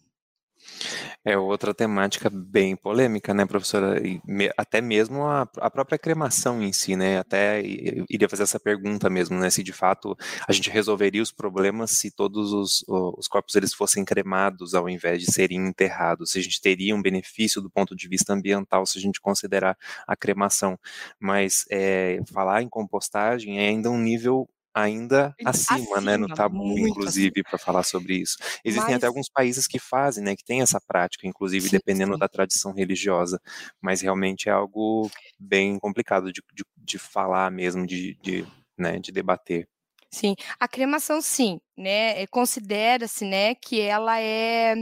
É 1.24 1.36
outra 1.36 1.74
temática 1.74 2.30
bem 2.30 2.76
polêmica, 2.76 3.34
né, 3.34 3.44
professora? 3.46 4.00
Me, 4.24 4.50
até 4.56 4.80
mesmo 4.80 5.24
a, 5.24 5.42
a, 5.58 5.70
própria 5.70 5.98
cremação 5.98 6.62
em 6.62 6.72
si, 6.72 6.96
né? 6.96 7.18
Até 7.18 7.62
iria 7.62 8.28
fazer 8.28 8.44
essa 8.44 8.60
pergunta 8.60 9.10
mesmo, 9.10 9.38
né? 9.38 9.50
Se 9.50 9.62
de 9.62 9.72
fato 9.72 10.16
a 10.46 10.52
gente 10.52 10.70
resolveria 10.70 11.22
os 11.22 11.32
problemas 11.32 11.92
se 11.92 12.10
todos 12.10 12.52
os, 12.52 12.84
os 12.88 13.28
corpos 13.28 13.54
eles 13.54 13.74
fossem 13.74 14.04
cremados 14.04 14.74
ao 14.74 14.88
invés 14.88 15.20
de 15.20 15.32
serem 15.32 15.66
enterrados, 15.66 16.30
se 16.30 16.38
a 16.38 16.42
gente 16.42 16.60
teria 16.60 16.94
um 16.94 17.02
benefício 17.02 17.60
do 17.60 17.70
ponto 17.70 17.94
de 17.96 18.08
vista 18.08 18.32
ambiental 18.32 18.86
se 18.86 18.98
a 18.98 19.00
gente 19.00 19.20
considerar 19.20 19.76
a 20.06 20.16
cremação. 20.16 20.78
Mas 21.20 21.64
é, 21.70 22.20
falar 22.32 22.62
em 22.62 22.68
compostagem 22.68 23.58
é 23.58 23.68
ainda 23.68 23.90
um 23.90 23.98
nível 23.98 24.48
ainda 24.82 25.34
acima, 25.44 25.78
acima, 25.78 26.00
né, 26.00 26.16
no 26.16 26.28
tabu, 26.28 26.78
inclusive, 26.78 27.42
para 27.42 27.58
falar 27.58 27.82
sobre 27.82 28.16
isso. 28.16 28.36
Existem 28.64 28.94
mas... 28.94 28.96
até 28.96 29.06
alguns 29.06 29.28
países 29.28 29.66
que 29.66 29.78
fazem, 29.78 30.22
né, 30.22 30.36
que 30.36 30.44
tem 30.44 30.60
essa 30.60 30.80
prática, 30.80 31.26
inclusive, 31.26 31.68
sim, 31.68 31.76
dependendo 31.76 32.14
sim. 32.14 32.18
da 32.18 32.28
tradição 32.28 32.72
religiosa, 32.72 33.40
mas 33.80 34.00
realmente 34.00 34.48
é 34.48 34.52
algo 34.52 35.10
bem 35.38 35.78
complicado 35.78 36.32
de, 36.32 36.42
de, 36.52 36.64
de 36.76 36.98
falar 36.98 37.50
mesmo, 37.50 37.86
de, 37.86 38.16
de, 38.22 38.46
né, 38.76 38.98
de 38.98 39.12
debater. 39.12 39.68
Sim, 40.10 40.34
a 40.58 40.66
cremação, 40.66 41.20
sim, 41.20 41.60
né, 41.76 42.26
considera-se, 42.28 43.24
né, 43.24 43.54
que 43.54 43.80
ela 43.80 44.20
é 44.20 44.74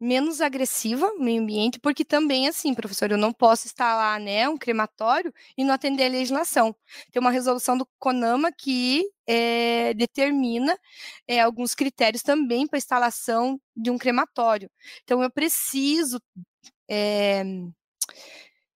menos 0.00 0.40
agressiva 0.40 1.10
no 1.12 1.20
meio 1.20 1.42
ambiente, 1.42 1.78
porque 1.78 2.04
também, 2.04 2.48
assim, 2.48 2.74
professor, 2.74 3.10
eu 3.10 3.18
não 3.18 3.32
posso 3.32 3.66
instalar 3.66 4.18
né, 4.18 4.48
um 4.48 4.56
crematório 4.56 5.32
e 5.56 5.62
não 5.62 5.74
atender 5.74 6.04
a 6.06 6.08
legislação. 6.08 6.74
Tem 7.12 7.20
uma 7.20 7.30
resolução 7.30 7.76
do 7.76 7.86
CONAMA 7.98 8.50
que 8.50 9.04
é, 9.26 9.92
determina 9.94 10.78
é, 11.28 11.40
alguns 11.40 11.74
critérios 11.74 12.22
também 12.22 12.66
para 12.66 12.78
instalação 12.78 13.60
de 13.76 13.90
um 13.90 13.98
crematório. 13.98 14.70
Então, 15.04 15.22
eu 15.22 15.30
preciso. 15.30 16.18
É, 16.88 17.44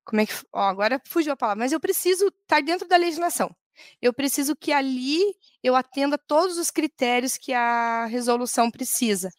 como 0.04 0.20
é 0.20 0.26
que. 0.26 0.34
Ó, 0.52 0.60
agora 0.60 1.00
fugiu 1.06 1.32
a 1.32 1.36
palavra, 1.36 1.64
mas 1.64 1.72
eu 1.72 1.80
preciso 1.80 2.28
estar 2.28 2.60
dentro 2.62 2.86
da 2.86 2.96
legislação. 2.96 3.54
Eu 4.00 4.12
preciso 4.12 4.54
que 4.54 4.72
ali 4.72 5.20
eu 5.62 5.74
atenda 5.74 6.18
todos 6.18 6.58
os 6.58 6.70
critérios 6.70 7.36
que 7.36 7.52
a 7.52 8.06
resolução 8.06 8.70
precisa 8.70 9.30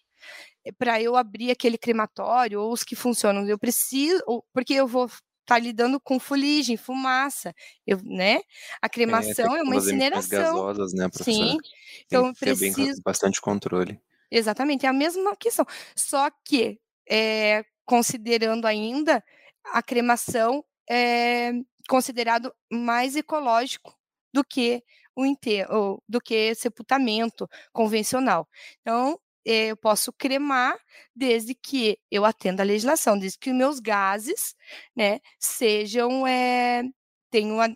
para 0.73 1.01
eu 1.01 1.15
abrir 1.15 1.51
aquele 1.51 1.78
crematório 1.78 2.62
ou 2.62 2.71
os 2.71 2.84
que 2.84 2.95
funcionam. 2.95 3.47
Eu 3.47 3.58
preciso, 3.58 4.23
porque 4.54 4.73
eu 4.73 4.88
vou 4.88 5.06
estar 5.06 5.21
tá 5.45 5.60
lidando 5.60 5.99
com 5.99 6.19
fuligem, 6.19 6.75
fumaça, 6.75 7.54
eu, 7.86 7.99
né? 8.04 8.39
A 8.82 8.88
é, 8.88 8.89
cremação 8.89 9.56
é, 9.56 9.60
é 9.60 9.63
uma 9.63 9.75
incineração. 9.75 10.41
gasosas, 10.41 10.93
né? 10.93 11.08
Sim. 11.13 11.58
Então 12.06 12.28
eu 12.28 12.34
preciso 12.34 12.75
bem, 12.75 12.93
bastante 13.04 13.39
controle. 13.39 13.99
Exatamente, 14.30 14.86
é 14.86 14.89
a 14.89 14.93
mesma 14.93 15.36
questão. 15.36 15.65
Só 15.95 16.30
que 16.43 16.80
é, 17.10 17.63
considerando 17.86 18.65
ainda 18.65 19.23
a 19.71 19.82
cremação 19.82 20.63
é 20.89 21.51
considerado 21.88 22.54
mais 22.71 23.15
ecológico 23.15 23.95
do 24.34 24.43
que 24.43 24.84
o 25.15 25.25
enterro, 25.25 26.04
do 26.10 26.19
que 26.19 26.54
sepultamento 26.56 27.47
convencional. 27.71 28.47
Então, 28.82 29.19
eu 29.45 29.77
posso 29.77 30.12
cremar 30.13 30.77
desde 31.15 31.53
que 31.55 31.99
eu 32.12 32.25
atenda 32.25 32.63
a 32.63 32.65
legislação, 32.65 33.17
desde 33.17 33.38
que 33.39 33.53
meus 33.53 33.79
gases, 33.79 34.55
né, 34.95 35.19
sejam, 35.39 36.25
é, 36.27 36.84
tenham 37.31 37.62
a, 37.62 37.67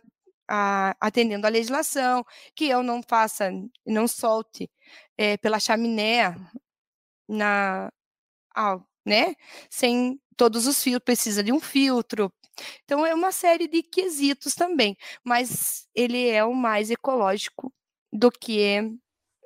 a, 0.49 0.95
atendendo 0.99 1.45
a 1.47 1.49
legislação, 1.49 2.25
que 2.55 2.65
eu 2.65 2.83
não 2.83 3.01
faça, 3.03 3.51
não 3.85 4.07
solte 4.07 4.69
é, 5.17 5.37
pela 5.37 5.59
chaminé 5.59 6.35
na, 7.27 7.91
né, 9.05 9.35
sem 9.69 10.19
todos 10.37 10.67
os 10.67 10.81
filtros, 10.83 11.05
precisa 11.05 11.43
de 11.43 11.51
um 11.51 11.59
filtro. 11.59 12.31
Então, 12.83 13.05
é 13.05 13.13
uma 13.13 13.31
série 13.31 13.67
de 13.67 13.83
quesitos 13.83 14.55
também, 14.55 14.97
mas 15.23 15.87
ele 15.95 16.27
é 16.29 16.43
o 16.43 16.53
mais 16.53 16.91
ecológico 16.91 17.73
do 18.11 18.31
que 18.31 18.81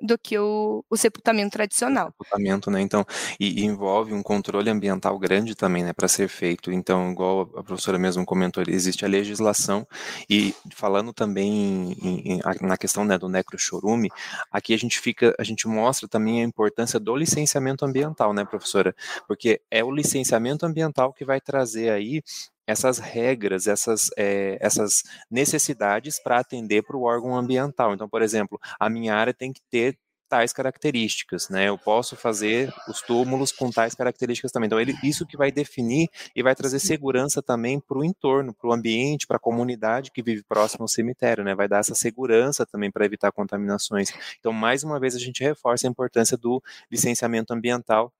do 0.00 0.18
que 0.18 0.38
o, 0.38 0.84
o 0.90 0.96
sepultamento 0.96 1.52
tradicional. 1.52 2.08
O 2.08 2.24
sepultamento, 2.24 2.70
né? 2.70 2.80
Então, 2.80 3.04
e, 3.38 3.62
e, 3.62 3.64
envolve 3.64 4.12
um 4.12 4.22
controle 4.22 4.68
ambiental 4.70 5.18
grande 5.18 5.54
também, 5.54 5.84
né, 5.84 5.92
para 5.92 6.08
ser 6.08 6.28
feito. 6.28 6.72
Então, 6.72 7.12
igual 7.12 7.42
a 7.56 7.62
professora 7.62 7.98
mesmo 7.98 8.24
comentou, 8.24 8.62
existe 8.66 9.04
a 9.04 9.08
legislação 9.08 9.86
e 10.28 10.54
falando 10.74 11.12
também 11.12 11.92
em, 12.02 12.32
em, 12.34 12.40
na 12.60 12.76
questão 12.76 13.04
né, 13.04 13.16
do 13.18 13.28
necrochorume, 13.28 14.10
aqui 14.50 14.74
a 14.74 14.78
gente 14.78 14.98
fica, 14.98 15.34
a 15.38 15.44
gente 15.44 15.66
mostra 15.68 16.08
também 16.08 16.42
a 16.42 16.44
importância 16.44 16.98
do 16.98 17.16
licenciamento 17.16 17.84
ambiental, 17.84 18.32
né, 18.32 18.44
professora? 18.44 18.94
Porque 19.26 19.60
é 19.70 19.82
o 19.82 19.90
licenciamento 19.90 20.66
ambiental 20.66 21.12
que 21.12 21.24
vai 21.24 21.40
trazer 21.40 21.90
aí 21.90 22.22
essas 22.66 22.98
regras, 22.98 23.66
essas, 23.66 24.10
é, 24.16 24.58
essas 24.60 25.02
necessidades 25.30 26.20
para 26.22 26.38
atender 26.38 26.82
para 26.82 26.96
o 26.96 27.02
órgão 27.02 27.36
ambiental. 27.36 27.94
Então, 27.94 28.08
por 28.08 28.22
exemplo, 28.22 28.58
a 28.78 28.88
minha 28.88 29.14
área 29.14 29.34
tem 29.34 29.52
que 29.52 29.60
ter 29.70 29.98
tais 30.28 30.52
características, 30.52 31.48
né? 31.48 31.68
Eu 31.68 31.78
posso 31.78 32.16
fazer 32.16 32.72
os 32.88 33.00
túmulos 33.02 33.52
com 33.52 33.70
tais 33.70 33.94
características 33.94 34.50
também. 34.50 34.66
Então, 34.66 34.80
ele, 34.80 34.94
isso 35.02 35.26
que 35.26 35.36
vai 35.36 35.52
definir 35.52 36.08
e 36.34 36.42
vai 36.42 36.54
trazer 36.54 36.80
segurança 36.80 37.42
também 37.42 37.78
para 37.78 37.98
o 37.98 38.04
entorno, 38.04 38.52
para 38.52 38.68
o 38.68 38.72
ambiente, 38.72 39.26
para 39.26 39.36
a 39.36 39.40
comunidade 39.40 40.10
que 40.10 40.22
vive 40.22 40.42
próximo 40.42 40.82
ao 40.82 40.88
cemitério, 40.88 41.44
né? 41.44 41.54
Vai 41.54 41.68
dar 41.68 41.78
essa 41.78 41.94
segurança 41.94 42.66
também 42.66 42.90
para 42.90 43.04
evitar 43.04 43.30
contaminações. 43.32 44.10
Então, 44.40 44.52
mais 44.52 44.82
uma 44.82 44.98
vez, 44.98 45.14
a 45.14 45.20
gente 45.20 45.42
reforça 45.42 45.86
a 45.86 45.90
importância 45.90 46.36
do 46.36 46.60
licenciamento 46.90 47.52
ambiental 47.52 48.12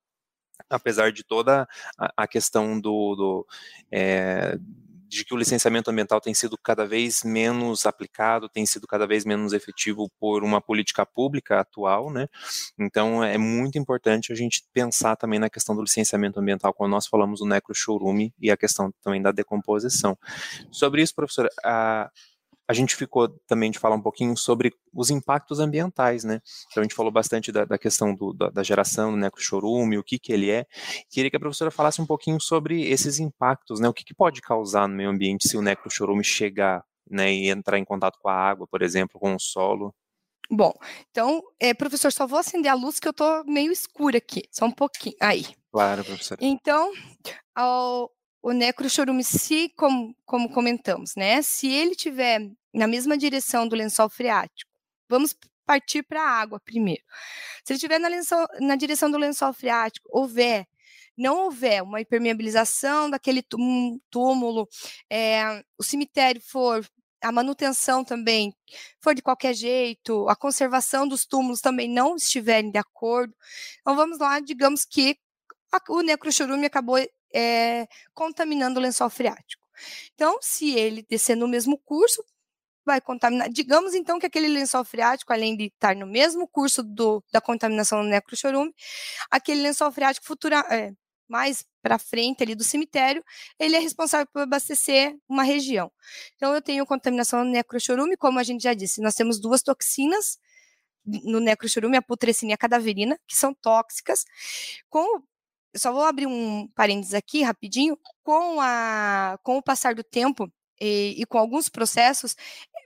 apesar 0.69 1.11
de 1.11 1.23
toda 1.23 1.67
a, 1.97 2.27
questão 2.27 2.79
do, 2.79 3.15
do 3.15 3.47
é, 3.91 4.57
de 5.07 5.23
que 5.23 5.33
o 5.33 5.37
licenciamento 5.37 5.89
ambiental 5.89 6.19
tem 6.19 6.33
sido 6.33 6.57
cada 6.57 6.85
vez 6.85 7.23
menos 7.23 7.85
aplicado, 7.85 8.49
tem 8.49 8.65
sido 8.65 8.87
cada 8.87 9.07
vez 9.07 9.23
menos 9.23 9.53
efetivo 9.53 10.09
por 10.19 10.43
uma 10.43 10.59
política 10.61 11.05
pública 11.05 11.59
atual, 11.59 12.11
né? 12.11 12.27
Então 12.77 13.23
é 13.23 13.37
muito 13.37 13.77
importante 13.77 14.31
a 14.31 14.35
gente 14.35 14.63
pensar 14.73 15.15
também 15.15 15.39
na 15.39 15.49
questão 15.49 15.75
do 15.75 15.81
licenciamento 15.81 16.39
ambiental 16.39 16.73
quando 16.73 16.91
nós 16.91 17.07
falamos 17.07 17.39
do 17.39 17.45
necrochorume 17.45 18.33
e 18.39 18.51
a 18.51 18.57
questão 18.57 18.91
também 19.01 19.21
da 19.21 19.31
decomposição. 19.31 20.17
Sobre 20.71 21.01
isso, 21.01 21.15
professora, 21.15 21.49
a, 21.63 22.11
a 22.67 22.73
gente 22.73 22.95
ficou 22.95 23.29
também 23.47 23.69
de 23.69 23.77
falar 23.77 23.95
um 23.95 24.01
pouquinho 24.01 24.35
sobre 24.35 24.73
os 24.93 25.09
impactos 25.09 25.59
ambientais, 25.59 26.23
né? 26.23 26.41
Então 26.71 26.81
a 26.81 26.83
gente 26.83 26.95
falou 26.95 27.11
bastante 27.11 27.51
da, 27.51 27.65
da 27.65 27.77
questão 27.77 28.13
do, 28.13 28.33
da, 28.33 28.49
da, 28.49 28.63
geração 28.63 29.11
do 29.11 29.17
necrochorume, 29.17 29.97
o 29.97 30.03
que 30.03 30.17
que 30.17 30.33
ele 30.33 30.49
é. 30.49 30.65
Queria 31.09 31.29
que 31.29 31.37
a 31.37 31.39
professora 31.39 31.69
falasse 31.69 32.01
um 32.01 32.05
pouquinho 32.05 32.39
sobre 32.39 32.89
esses 32.89 33.19
impactos, 33.19 33.79
né? 33.79 33.87
O 33.87 33.93
que, 33.93 34.03
que 34.03 34.15
pode 34.15 34.41
causar 34.41 34.87
no 34.87 34.95
meio 34.95 35.09
ambiente 35.09 35.47
se 35.47 35.57
o 35.57 35.61
necrochorume 35.61 36.23
chegar, 36.23 36.83
né, 37.09 37.31
e 37.31 37.49
entrar 37.49 37.77
em 37.77 37.85
contato 37.85 38.17
com 38.19 38.29
a 38.29 38.33
água, 38.33 38.67
por 38.67 38.81
exemplo, 38.81 39.19
com 39.19 39.35
o 39.35 39.39
solo. 39.39 39.93
Bom, 40.49 40.73
então, 41.09 41.41
é, 41.59 41.73
professor, 41.73 42.11
só 42.11 42.27
vou 42.27 42.37
acender 42.37 42.71
a 42.71 42.75
luz 42.75 42.99
que 42.99 43.07
eu 43.07 43.13
tô 43.13 43.43
meio 43.45 43.71
escura 43.71 44.17
aqui, 44.17 44.43
só 44.51 44.65
um 44.65 44.71
pouquinho. 44.71 45.15
Aí. 45.19 45.45
Claro, 45.71 46.03
professor. 46.03 46.37
Então, 46.39 46.91
ao, 47.53 48.11
o 48.45 48.51
necrochorume, 48.51 49.23
se, 49.23 49.69
como, 49.69 50.15
como 50.23 50.51
comentamos, 50.51 51.15
né, 51.15 51.41
se 51.41 51.67
ele 51.67 51.95
tiver 51.95 52.47
na 52.71 52.85
mesma 52.85 53.17
direção 53.17 53.67
do 53.67 53.75
lençol 53.75 54.07
freático, 54.07 54.69
vamos 55.09 55.35
partir 55.65 56.03
para 56.03 56.21
a 56.21 56.29
água 56.29 56.59
primeiro. 56.59 57.01
Se 57.63 57.73
ele 57.73 57.77
estiver 57.77 57.97
na, 57.97 58.07
na 58.59 58.75
direção 58.75 59.09
do 59.09 59.17
lençol 59.17 59.51
freático, 59.51 60.07
houver 60.11 60.67
não 61.17 61.45
houver 61.45 61.81
uma 61.81 62.01
impermeabilização 62.01 63.09
daquele 63.09 63.41
túmulo, 64.11 64.69
é, 65.09 65.63
o 65.75 65.83
cemitério 65.83 66.41
for 66.41 66.85
a 67.23 67.31
manutenção 67.31 68.03
também 68.03 68.53
for 69.01 69.15
de 69.15 69.23
qualquer 69.23 69.55
jeito, 69.55 70.29
a 70.29 70.35
conservação 70.35 71.07
dos 71.07 71.25
túmulos 71.25 71.61
também 71.61 71.89
não 71.89 72.15
estiverem 72.15 72.69
de 72.69 72.77
acordo. 72.77 73.33
Então 73.81 73.95
vamos 73.95 74.19
lá, 74.19 74.39
digamos 74.39 74.85
que 74.85 75.17
o 75.89 76.01
necrochorume 76.01 76.67
acabou 76.67 76.99
é, 77.33 77.87
contaminando 78.13 78.79
o 78.79 78.83
lençol 78.83 79.09
freático. 79.09 79.65
Então, 80.13 80.37
se 80.41 80.73
ele 80.73 81.05
descer 81.09 81.35
no 81.35 81.47
mesmo 81.47 81.77
curso, 81.77 82.23
vai 82.85 83.01
contaminar. 83.01 83.49
Digamos 83.49 83.93
então 83.95 84.19
que 84.19 84.25
aquele 84.27 84.47
lençol 84.47 84.85
freático, 84.85 85.33
além 85.33 85.57
de 85.57 85.65
estar 85.65 85.95
no 85.95 86.05
mesmo 86.05 86.47
curso 86.47 86.83
do, 86.83 87.23
da 87.31 87.41
contaminação 87.41 88.03
do 88.03 88.09
necrochorume, 88.09 88.73
aquele 89.31 89.61
lençol 89.61 89.91
freático 89.91 90.25
futura, 90.25 90.59
é, 90.69 90.93
mais 91.27 91.65
para 91.81 91.97
frente 91.97 92.43
ali 92.43 92.55
do 92.55 92.63
cemitério, 92.63 93.23
ele 93.59 93.75
é 93.75 93.79
responsável 93.79 94.27
por 94.31 94.43
abastecer 94.43 95.15
uma 95.27 95.43
região. 95.43 95.91
Então 96.35 96.53
eu 96.53 96.61
tenho 96.61 96.85
contaminação 96.85 97.43
no 97.43 97.51
necrochorume, 97.51 98.15
como 98.17 98.39
a 98.39 98.43
gente 98.43 98.61
já 98.63 98.73
disse, 98.73 99.01
nós 99.01 99.15
temos 99.15 99.39
duas 99.39 99.61
toxinas 99.63 100.37
no 101.05 101.39
necrochorume, 101.39 101.97
a 101.97 102.01
putrescina 102.01 102.51
e 102.51 102.53
a 102.53 102.57
cadaverina, 102.57 103.19
que 103.27 103.35
são 103.35 103.53
tóxicas. 103.53 104.25
Com 104.89 105.21
só 105.77 105.91
vou 105.91 106.03
abrir 106.03 106.27
um 106.27 106.67
parênteses 106.75 107.13
aqui 107.13 107.41
rapidinho, 107.43 107.97
com 108.23 108.59
a 108.61 109.37
com 109.43 109.57
o 109.57 109.63
passar 109.63 109.93
do 109.95 110.03
tempo 110.03 110.51
e, 110.79 111.15
e 111.17 111.25
com 111.25 111.37
alguns 111.37 111.69
processos, 111.69 112.35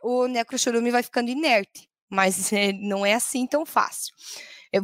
o 0.03 0.27
necrochorume 0.27 0.91
vai 0.91 1.03
ficando 1.03 1.29
inerte, 1.29 1.89
mas 2.09 2.51
é, 2.53 2.71
não 2.73 3.05
é 3.05 3.13
assim 3.13 3.45
tão 3.47 3.65
fácil. 3.65 4.13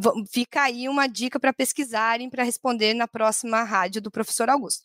Vou, 0.00 0.14
fica 0.32 0.62
aí 0.62 0.88
uma 0.88 1.06
dica 1.06 1.38
para 1.38 1.52
pesquisarem, 1.52 2.28
para 2.28 2.42
responder 2.42 2.94
na 2.94 3.06
próxima 3.06 3.62
rádio 3.62 4.02
do 4.02 4.10
professor 4.10 4.50
Augusto. 4.50 4.84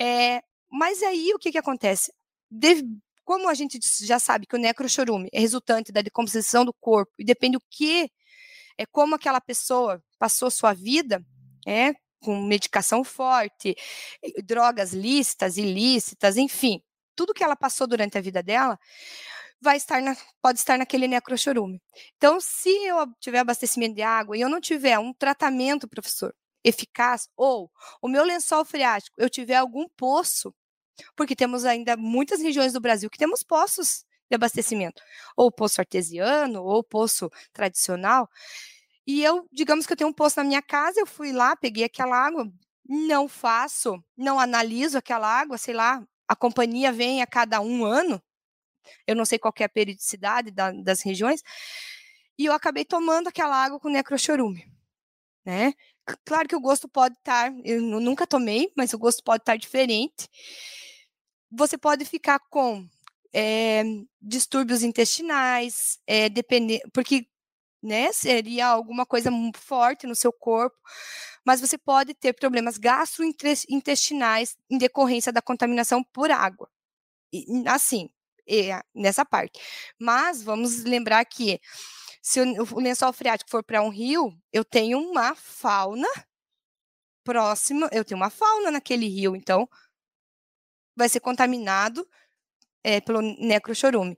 É, 0.00 0.42
mas 0.70 1.02
aí 1.02 1.32
o 1.34 1.38
que, 1.38 1.52
que 1.52 1.58
acontece? 1.58 2.12
De, 2.50 2.84
como 3.24 3.48
a 3.48 3.54
gente 3.54 3.78
já 4.04 4.18
sabe 4.18 4.46
que 4.46 4.54
o 4.54 4.58
necrochorume 4.58 5.28
é 5.32 5.40
resultante 5.40 5.90
da 5.90 6.02
decomposição 6.02 6.64
do 6.64 6.74
corpo 6.74 7.12
e 7.18 7.24
depende 7.24 7.56
do 7.56 7.62
que, 7.70 8.10
é 8.78 8.84
como 8.86 9.14
aquela 9.14 9.40
pessoa 9.40 10.02
passou 10.18 10.50
sua 10.50 10.74
vida, 10.74 11.24
é, 11.66 11.94
com 12.26 12.42
medicação 12.42 13.04
forte, 13.04 13.76
drogas 14.44 14.92
lícitas, 14.92 15.56
ilícitas, 15.56 16.36
enfim, 16.36 16.82
tudo 17.14 17.32
que 17.32 17.44
ela 17.44 17.54
passou 17.54 17.86
durante 17.86 18.18
a 18.18 18.20
vida 18.20 18.42
dela, 18.42 18.76
vai 19.60 19.76
estar 19.76 20.02
na, 20.02 20.16
pode 20.42 20.58
estar 20.58 20.76
naquele 20.76 21.06
necrochorume. 21.06 21.80
Então, 22.16 22.40
se 22.40 22.68
eu 22.84 23.06
tiver 23.20 23.38
abastecimento 23.38 23.94
de 23.94 24.02
água 24.02 24.36
e 24.36 24.40
eu 24.40 24.48
não 24.48 24.60
tiver 24.60 24.98
um 24.98 25.14
tratamento, 25.14 25.88
professor, 25.88 26.34
eficaz, 26.64 27.28
ou 27.36 27.70
o 28.02 28.08
meu 28.08 28.24
lençol 28.24 28.64
freático, 28.64 29.14
eu 29.20 29.30
tiver 29.30 29.54
algum 29.54 29.86
poço, 29.96 30.52
porque 31.14 31.36
temos 31.36 31.64
ainda 31.64 31.96
muitas 31.96 32.40
regiões 32.42 32.72
do 32.72 32.80
Brasil 32.80 33.08
que 33.08 33.18
temos 33.18 33.44
poços 33.44 34.04
de 34.28 34.34
abastecimento, 34.34 35.00
ou 35.36 35.52
poço 35.52 35.80
artesiano, 35.80 36.64
ou 36.64 36.82
poço 36.82 37.30
tradicional, 37.52 38.28
e 39.06 39.22
eu, 39.22 39.46
digamos 39.52 39.86
que 39.86 39.92
eu 39.92 39.96
tenho 39.96 40.10
um 40.10 40.12
poço 40.12 40.38
na 40.38 40.44
minha 40.44 40.62
casa, 40.62 41.00
eu 41.00 41.06
fui 41.06 41.32
lá, 41.32 41.54
peguei 41.54 41.84
aquela 41.84 42.16
água, 42.16 42.50
não 42.88 43.28
faço, 43.28 44.02
não 44.16 44.38
analiso 44.40 44.98
aquela 44.98 45.28
água, 45.28 45.56
sei 45.58 45.74
lá, 45.74 46.02
a 46.26 46.34
companhia 46.34 46.92
vem 46.92 47.22
a 47.22 47.26
cada 47.26 47.60
um 47.60 47.84
ano, 47.84 48.20
eu 49.06 49.14
não 49.16 49.24
sei 49.24 49.38
qual 49.38 49.54
é 49.58 49.64
a 49.64 49.68
periodicidade 49.68 50.50
da, 50.50 50.72
das 50.72 51.02
regiões, 51.02 51.42
e 52.38 52.46
eu 52.46 52.52
acabei 52.52 52.84
tomando 52.84 53.28
aquela 53.28 53.56
água 53.56 53.80
com 53.80 53.88
necrochorume, 53.88 54.64
né? 55.44 55.72
Claro 56.24 56.48
que 56.48 56.56
o 56.56 56.60
gosto 56.60 56.88
pode 56.88 57.16
estar, 57.16 57.52
eu 57.64 57.80
nunca 57.80 58.26
tomei, 58.26 58.72
mas 58.76 58.92
o 58.92 58.98
gosto 58.98 59.24
pode 59.24 59.42
estar 59.42 59.56
diferente. 59.56 60.28
Você 61.50 61.76
pode 61.76 62.04
ficar 62.04 62.38
com 62.50 62.86
é, 63.32 63.82
distúrbios 64.20 64.82
intestinais, 64.82 65.98
é, 66.06 66.28
depender, 66.28 66.80
porque 66.92 67.26
né, 67.82 68.12
seria 68.12 68.68
alguma 68.68 69.06
coisa 69.06 69.30
forte 69.54 70.06
no 70.06 70.14
seu 70.14 70.32
corpo, 70.32 70.76
mas 71.44 71.60
você 71.60 71.78
pode 71.78 72.14
ter 72.14 72.32
problemas 72.32 72.78
gastrointestinais 72.78 74.56
em 74.68 74.78
decorrência 74.78 75.32
da 75.32 75.42
contaminação 75.42 76.02
por 76.02 76.30
água. 76.30 76.68
E, 77.32 77.46
assim, 77.68 78.10
nessa 78.94 79.24
parte. 79.24 79.60
Mas 79.98 80.42
vamos 80.42 80.84
lembrar 80.84 81.24
que 81.24 81.60
se 82.22 82.40
o 82.40 82.80
lençol 82.80 83.12
freático 83.12 83.50
for 83.50 83.62
para 83.62 83.82
um 83.82 83.88
rio, 83.88 84.36
eu 84.52 84.64
tenho 84.64 84.98
uma 84.98 85.34
fauna 85.34 86.08
próxima, 87.24 87.88
eu 87.92 88.04
tenho 88.04 88.18
uma 88.20 88.30
fauna 88.30 88.70
naquele 88.70 89.08
rio, 89.08 89.36
então 89.36 89.68
vai 90.96 91.08
ser 91.08 91.20
contaminado 91.20 92.08
é, 92.82 93.00
pelo 93.00 93.20
necrochorume. 93.20 94.16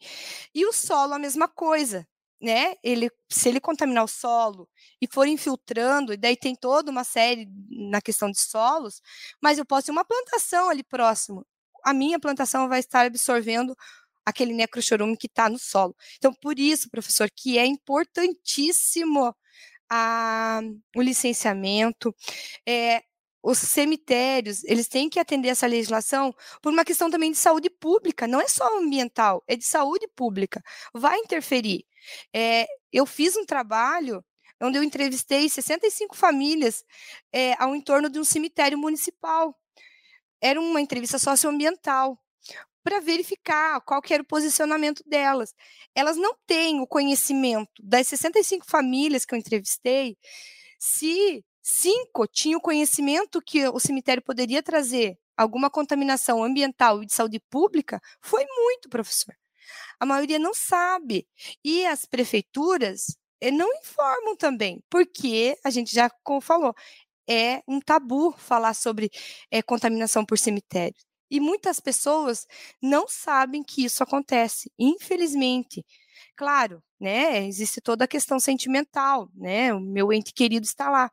E 0.55 0.65
o 0.67 0.73
solo, 0.73 1.15
a 1.15 1.19
mesma 1.19 1.49
coisa, 1.49 2.07
né? 2.41 2.75
Ele, 2.83 3.11
se 3.29 3.49
ele 3.49 3.61
contaminar 3.61 4.05
o 4.05 4.09
solo 4.09 4.69
e 5.01 5.07
for 5.07 5.27
infiltrando, 5.27 6.13
e 6.13 6.17
daí 6.17 6.37
tem 6.37 6.55
toda 6.55 6.91
uma 6.91 7.05
série 7.05 7.49
na 7.71 8.01
questão 8.01 8.31
de 8.31 8.41
solos, 8.41 9.03
mas 9.41 9.59
eu 9.59 9.65
posso 9.65 9.87
ter 9.87 9.93
uma 9.93 10.05
plantação 10.05 10.69
ali 10.71 10.85
próximo. 10.85 11.45
A 11.85 11.93
minha 11.95 12.19
plantação 12.21 12.69
vai 12.69 12.81
estar 12.81 13.07
absorvendo 13.07 13.77
aquele 14.25 14.53
necrochorume 14.53 15.17
que 15.17 15.27
está 15.27 15.49
no 15.49 15.59
solo. 15.59 15.97
Então, 16.19 16.33
por 16.35 16.59
isso, 16.59 16.91
professor, 16.91 17.31
que 17.35 17.59
é 17.59 17.67
importantíssimo 17.67 19.35
a, 19.91 20.61
o 20.97 21.03
licenciamento. 21.03 22.15
É, 22.67 23.03
os 23.43 23.59
cemitérios, 23.59 24.65
eles 24.65 24.89
têm 24.89 25.09
que 25.09 25.21
atender 25.21 25.49
essa 25.49 25.67
legislação 25.67 26.35
por 26.61 26.73
uma 26.73 26.85
questão 26.85 27.11
também 27.11 27.31
de 27.31 27.39
saúde 27.39 27.71
pública, 27.71 28.27
não 28.27 28.41
é 28.41 28.49
só 28.49 28.79
ambiental, 28.79 29.43
é 29.47 29.57
de 29.57 29.65
saúde 29.65 30.09
pública. 30.15 30.63
Vai 30.93 31.19
interferir. 31.19 31.87
É, 32.35 32.67
eu 32.93 33.07
fiz 33.07 33.37
um 33.37 33.45
trabalho 33.45 34.25
onde 34.61 34.77
eu 34.77 34.83
entrevistei 34.83 35.49
65 35.49 36.17
famílias 36.17 36.85
é, 37.33 37.55
ao 37.63 37.75
entorno 37.77 38.11
de 38.11 38.19
um 38.19 38.25
cemitério 38.25 38.77
municipal. 38.77 39.57
Era 40.41 40.61
uma 40.61 40.81
entrevista 40.81 41.19
socioambiental 41.19 42.19
para 42.83 43.01
verificar 43.01 43.81
qual 43.83 44.01
que 44.01 44.15
era 44.15 44.23
o 44.23 44.27
posicionamento 44.27 45.03
delas. 45.07 45.55
Elas 45.95 46.17
não 46.17 46.35
têm 46.47 46.81
o 46.81 46.87
conhecimento 46.87 47.83
das 47.83 48.09
65 48.09 48.67
famílias 48.67 49.25
que 49.25 49.35
eu 49.35 49.39
entrevistei, 49.39 50.17
se 50.79 51.45
cinco 51.69 52.27
tinham 52.27 52.61
conhecimento 52.61 53.43
que 53.43 53.69
o 53.69 53.79
cemitério 53.79 54.23
poderia 54.23 54.63
trazer 54.63 55.19
alguma 55.37 55.71
contaminação 55.71 56.43
ambiental 56.43 57.03
e 57.03 57.07
de 57.07 57.13
saúde 57.13 57.41
pública, 57.51 58.01
foi 58.21 58.45
muito, 58.47 58.89
professor. 58.89 59.35
A 60.01 60.07
maioria 60.07 60.39
não 60.39 60.55
sabe. 60.55 61.29
E 61.65 61.87
as 61.87 62.05
prefeituras 62.05 63.17
eh, 63.41 63.51
não 63.51 63.69
informam 63.77 64.35
também, 64.37 64.83
porque 64.91 65.57
a 65.63 65.71
gente 65.71 65.95
já 65.95 66.11
falou, 66.43 66.75
é 67.29 67.63
um 67.69 67.81
tabu 67.81 68.33
falar 68.39 68.75
sobre 68.75 69.11
é, 69.51 69.63
contaminação 69.63 70.25
por 70.25 70.39
cemitério. 70.39 70.97
E 71.31 71.39
muitas 71.41 71.79
pessoas 71.79 72.47
não 72.83 73.07
sabem 73.07 73.63
que 73.63 73.85
isso 73.85 74.03
acontece, 74.03 74.73
infelizmente. 74.79 75.85
Claro, 76.35 76.83
né, 76.99 77.47
existe 77.47 77.81
toda 77.81 78.05
a 78.05 78.09
questão 78.09 78.41
sentimental, 78.41 79.29
né, 79.35 79.73
o 79.75 79.81
meu 79.81 80.13
ente 80.13 80.33
querido 80.33 80.65
está 80.65 80.89
lá. 80.91 81.11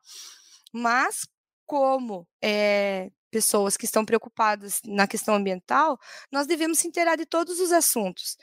Mas, 0.75 1.25
como 1.65 2.27
é, 2.43 3.09
pessoas 3.31 3.77
que 3.77 3.85
estão 3.85 4.03
preocupadas 4.03 4.81
na 4.85 5.07
questão 5.07 5.35
ambiental, 5.35 5.97
nós 6.31 6.45
devemos 6.47 6.79
se 6.79 6.87
inteirar 6.87 7.15
de 7.15 7.25
todos 7.25 7.61
os 7.61 7.71
assuntos. 7.71 8.37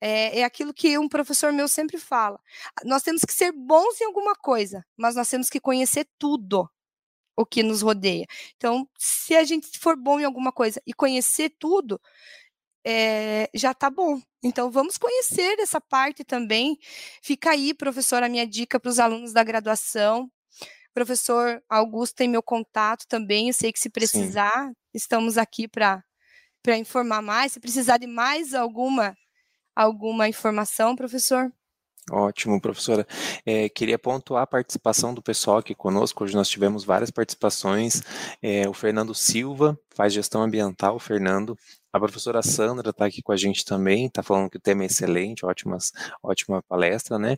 É, 0.00 0.40
é, 0.40 0.44
aquilo 0.44 0.72
que 0.72 0.98
um 0.98 1.08
professor 1.08 1.52
meu 1.52 1.68
sempre 1.68 1.98
fala. 1.98 2.40
Nós 2.84 3.02
temos 3.02 3.22
que 3.22 3.34
ser 3.34 3.52
bons 3.52 4.00
em 4.00 4.04
alguma 4.04 4.34
coisa, 4.34 4.82
mas 4.96 5.14
nós 5.14 5.28
temos 5.28 5.50
que 5.50 5.60
conhecer 5.60 6.08
tudo 6.18 6.66
o 7.36 7.44
que 7.44 7.62
nos 7.62 7.82
rodeia. 7.82 8.26
Então, 8.56 8.88
se 8.98 9.34
a 9.36 9.44
gente 9.44 9.78
for 9.78 9.96
bom 9.96 10.18
em 10.20 10.24
alguma 10.24 10.52
coisa 10.52 10.80
e 10.86 10.94
conhecer 10.94 11.50
tudo, 11.58 12.00
é, 12.86 13.50
já 13.54 13.72
está 13.72 13.90
bom. 13.90 14.20
Então, 14.42 14.70
vamos 14.70 14.96
conhecer 14.98 15.58
essa 15.58 15.80
parte 15.80 16.24
também. 16.24 16.78
Fica 17.22 17.50
aí, 17.50 17.74
professor, 17.74 18.22
a 18.22 18.28
minha 18.28 18.46
dica 18.46 18.80
para 18.80 18.90
os 18.90 18.98
alunos 18.98 19.32
da 19.32 19.42
graduação. 19.42 20.30
Professor 20.94 21.62
Augusto 21.68 22.14
tem 22.14 22.28
meu 22.28 22.42
contato 22.42 23.04
também. 23.08 23.48
Eu 23.48 23.54
sei 23.54 23.72
que 23.72 23.80
se 23.80 23.90
precisar, 23.90 24.68
Sim. 24.68 24.74
estamos 24.94 25.36
aqui 25.36 25.68
para 25.68 26.02
para 26.62 26.78
informar 26.78 27.20
mais. 27.20 27.52
Se 27.52 27.60
precisar 27.60 27.98
de 27.98 28.06
mais 28.06 28.54
alguma 28.54 29.14
alguma 29.76 30.28
informação, 30.28 30.96
professor. 30.96 31.52
Ótimo, 32.10 32.60
professora. 32.60 33.06
É, 33.46 33.68
queria 33.68 33.98
pontuar 33.98 34.42
a 34.42 34.46
participação 34.46 35.14
do 35.14 35.22
pessoal 35.22 35.58
aqui 35.58 35.74
conosco. 35.74 36.22
Hoje 36.22 36.34
nós 36.34 36.48
tivemos 36.48 36.84
várias 36.84 37.10
participações. 37.10 38.02
É, 38.42 38.68
o 38.68 38.74
Fernando 38.74 39.14
Silva 39.14 39.78
faz 39.94 40.12
gestão 40.12 40.42
ambiental, 40.42 40.98
Fernando. 40.98 41.58
A 41.94 42.00
professora 42.00 42.42
Sandra 42.42 42.90
está 42.90 43.06
aqui 43.06 43.22
com 43.22 43.30
a 43.30 43.36
gente 43.36 43.64
também, 43.64 44.06
está 44.06 44.20
falando 44.20 44.50
que 44.50 44.56
o 44.56 44.60
tema 44.60 44.82
é 44.82 44.86
excelente, 44.86 45.46
ótimas, 45.46 45.92
ótima 46.20 46.60
palestra, 46.60 47.20
né? 47.20 47.36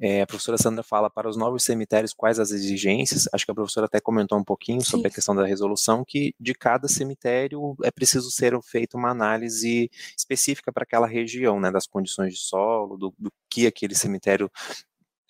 É, 0.00 0.22
a 0.22 0.26
professora 0.26 0.56
Sandra 0.56 0.84
fala 0.84 1.10
para 1.10 1.28
os 1.28 1.36
novos 1.36 1.64
cemitérios 1.64 2.14
quais 2.14 2.38
as 2.38 2.52
exigências. 2.52 3.28
Acho 3.32 3.44
que 3.44 3.50
a 3.50 3.54
professora 3.56 3.86
até 3.86 3.98
comentou 3.98 4.38
um 4.38 4.44
pouquinho 4.44 4.82
Sim. 4.82 4.90
sobre 4.92 5.08
a 5.08 5.10
questão 5.10 5.34
da 5.34 5.44
resolução, 5.44 6.04
que 6.06 6.32
de 6.38 6.54
cada 6.54 6.86
cemitério 6.86 7.74
é 7.82 7.90
preciso 7.90 8.30
ser 8.30 8.56
feita 8.62 8.96
uma 8.96 9.10
análise 9.10 9.90
específica 10.16 10.72
para 10.72 10.84
aquela 10.84 11.08
região, 11.08 11.58
né? 11.58 11.68
Das 11.68 11.88
condições 11.88 12.34
de 12.34 12.38
solo, 12.38 12.96
do, 12.96 13.12
do 13.18 13.32
que 13.50 13.66
aquele 13.66 13.96
cemitério 13.96 14.48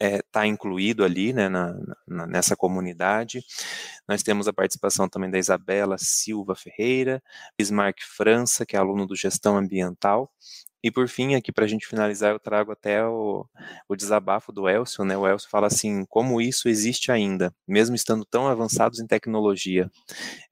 está 0.01 0.17
é, 0.17 0.23
tá 0.31 0.47
incluído 0.47 1.05
ali 1.05 1.33
né, 1.33 1.49
na, 1.49 1.77
na, 2.07 2.27
nessa 2.27 2.57
comunidade. 2.57 3.45
Nós 4.09 4.23
temos 4.23 4.47
a 4.47 4.53
participação 4.53 5.09
também 5.09 5.31
da 5.31 5.39
Isabela 5.39 5.97
Silva 5.99 6.55
Ferreira, 6.55 7.23
Bismarck 7.59 7.99
França, 8.17 8.65
que 8.65 8.77
é 8.77 8.79
aluno 8.79 9.07
do 9.07 9.17
Gestão 9.17 9.57
Ambiental, 9.57 10.31
e 10.81 10.93
por 10.93 11.09
fim, 11.09 11.35
aqui 11.35 11.51
para 11.51 11.65
a 11.65 11.69
gente 11.69 11.89
finalizar, 11.89 12.31
eu 12.31 12.39
trago 12.39 12.71
até 12.71 13.05
o, 13.05 13.45
o 13.89 13.97
desabafo 13.97 14.53
do 14.53 14.69
Elcio, 14.69 15.05
né? 15.05 15.17
O 15.17 15.27
Elcio 15.27 15.51
fala 15.51 15.67
assim, 15.67 16.05
como 16.05 16.41
isso 16.41 16.69
existe 16.69 17.11
ainda, 17.11 17.53
mesmo 17.67 17.97
estando 17.97 18.25
tão 18.25 18.47
avançados 18.47 19.01
em 19.01 19.07
tecnologia. 19.07 19.91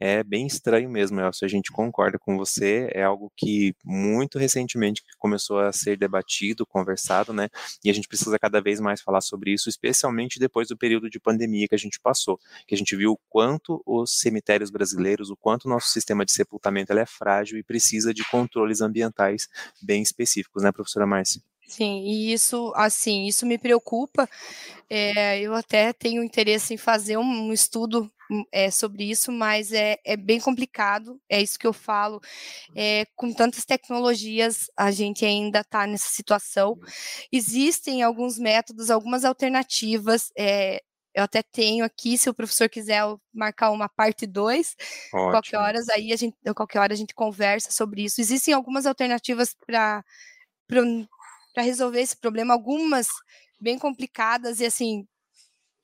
É 0.00 0.24
bem 0.24 0.44
estranho 0.44 0.90
mesmo, 0.90 1.20
Elcio, 1.20 1.44
a 1.44 1.48
gente 1.48 1.70
concorda 1.70 2.18
com 2.18 2.36
você, 2.36 2.88
é 2.92 3.04
algo 3.04 3.32
que 3.36 3.72
muito 3.84 4.36
recentemente 4.36 5.00
começou 5.16 5.60
a 5.60 5.72
ser 5.72 5.96
debatido, 5.96 6.66
conversado, 6.66 7.32
né? 7.32 7.48
E 7.84 7.88
a 7.88 7.92
gente 7.92 8.08
precisa 8.08 8.36
cada 8.36 8.60
vez 8.60 8.80
mais 8.80 9.00
falar 9.00 9.20
sobre 9.20 9.52
isso, 9.52 9.68
especialmente 9.68 10.40
depois 10.40 10.66
do 10.68 10.76
período 10.76 11.08
de 11.08 11.20
pandemia 11.20 11.68
que 11.68 11.74
a 11.76 11.78
gente 11.78 12.00
passou, 12.00 12.36
que 12.66 12.74
a 12.74 12.78
gente 12.78 12.96
viu 12.96 13.12
o 13.12 13.18
quanto 13.28 13.80
os 13.86 14.18
cemitérios 14.18 14.70
brasileiros, 14.70 15.30
o 15.30 15.36
quanto 15.36 15.66
o 15.66 15.68
nosso 15.68 15.88
sistema 15.90 16.24
de 16.24 16.32
sepultamento 16.32 16.92
é 16.92 17.06
frágil 17.06 17.58
e 17.58 17.62
precisa 17.62 18.12
de 18.12 18.28
controles 18.28 18.80
ambientais 18.80 19.46
bem 19.80 20.02
específicos 20.02 20.15
específicos, 20.16 20.62
né, 20.62 20.72
professora 20.72 21.06
Márcia? 21.06 21.42
Sim, 21.66 22.04
e 22.04 22.32
isso, 22.32 22.72
assim, 22.76 23.26
isso 23.26 23.44
me 23.44 23.58
preocupa. 23.58 24.28
É, 24.88 25.40
eu 25.40 25.52
até 25.52 25.92
tenho 25.92 26.22
interesse 26.22 26.72
em 26.74 26.76
fazer 26.76 27.16
um 27.16 27.52
estudo 27.52 28.10
é, 28.52 28.70
sobre 28.70 29.10
isso, 29.10 29.32
mas 29.32 29.72
é, 29.72 29.98
é, 30.04 30.16
bem 30.16 30.40
complicado, 30.40 31.20
é 31.28 31.42
isso 31.42 31.58
que 31.58 31.66
eu 31.66 31.72
falo. 31.72 32.20
É, 32.74 33.04
com 33.16 33.32
tantas 33.32 33.64
tecnologias, 33.64 34.70
a 34.76 34.92
gente 34.92 35.24
ainda 35.24 35.60
está 35.60 35.86
nessa 35.88 36.08
situação. 36.08 36.78
Existem 37.32 38.02
alguns 38.02 38.38
métodos, 38.38 38.88
algumas 38.88 39.24
alternativas. 39.24 40.30
Eu 41.16 41.24
até 41.24 41.42
tenho 41.42 41.82
aqui, 41.82 42.18
se 42.18 42.28
o 42.28 42.34
professor 42.34 42.68
quiser 42.68 43.02
marcar 43.32 43.70
uma 43.70 43.88
parte 43.88 44.26
2, 44.26 44.76
qualquer 45.30 45.56
hora 45.56 45.80
aí 45.94 46.12
a 46.12 46.16
gente, 46.16 46.36
qualquer 46.54 46.78
hora 46.78 46.92
a 46.92 46.96
gente 46.96 47.14
conversa 47.14 47.72
sobre 47.72 48.04
isso. 48.04 48.20
Existem 48.20 48.52
algumas 48.52 48.84
alternativas 48.84 49.56
para 49.66 50.04
para 51.54 51.62
resolver 51.62 52.00
esse 52.00 52.16
problema, 52.16 52.52
algumas 52.52 53.08
bem 53.58 53.78
complicadas 53.78 54.60
e 54.60 54.66
assim 54.66 55.06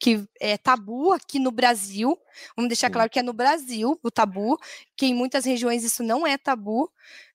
que 0.02 0.24
é 0.40 0.58
tabu 0.58 1.12
aqui 1.12 1.38
no 1.38 1.52
Brasil. 1.52 2.18
Vamos 2.56 2.68
deixar 2.68 2.90
claro 2.90 3.08
que 3.08 3.20
é 3.20 3.22
no 3.22 3.32
Brasil 3.32 3.96
o 4.02 4.10
tabu, 4.10 4.58
que 4.96 5.06
em 5.06 5.14
muitas 5.14 5.44
regiões 5.44 5.84
isso 5.84 6.02
não 6.02 6.26
é 6.26 6.36
tabu, 6.36 6.90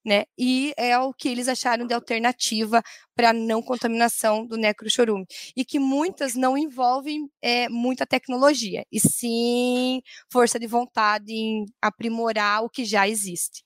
né? 0.06 0.26
E 0.38 0.74
é 0.78 1.00
o 1.00 1.14
que 1.14 1.30
eles 1.30 1.48
acharam 1.48 1.88
de 1.88 1.94
alternativa 1.94 2.84
para 3.16 3.32
não 3.32 3.62
contaminação 3.62 4.46
do 4.46 4.58
necrochorume. 4.58 5.26
E 5.56 5.64
que 5.64 5.80
muitas 5.80 6.36
não 6.36 6.58
envolvem 6.58 7.30
é, 7.42 7.70
muita 7.70 8.06
tecnologia, 8.06 8.86
e 8.92 9.00
sim 9.00 10.02
força 10.30 10.60
de 10.60 10.68
vontade 10.68 11.32
em 11.32 11.66
aprimorar 11.82 12.64
o 12.64 12.70
que 12.70 12.84
já 12.84 13.08
existe. 13.08 13.64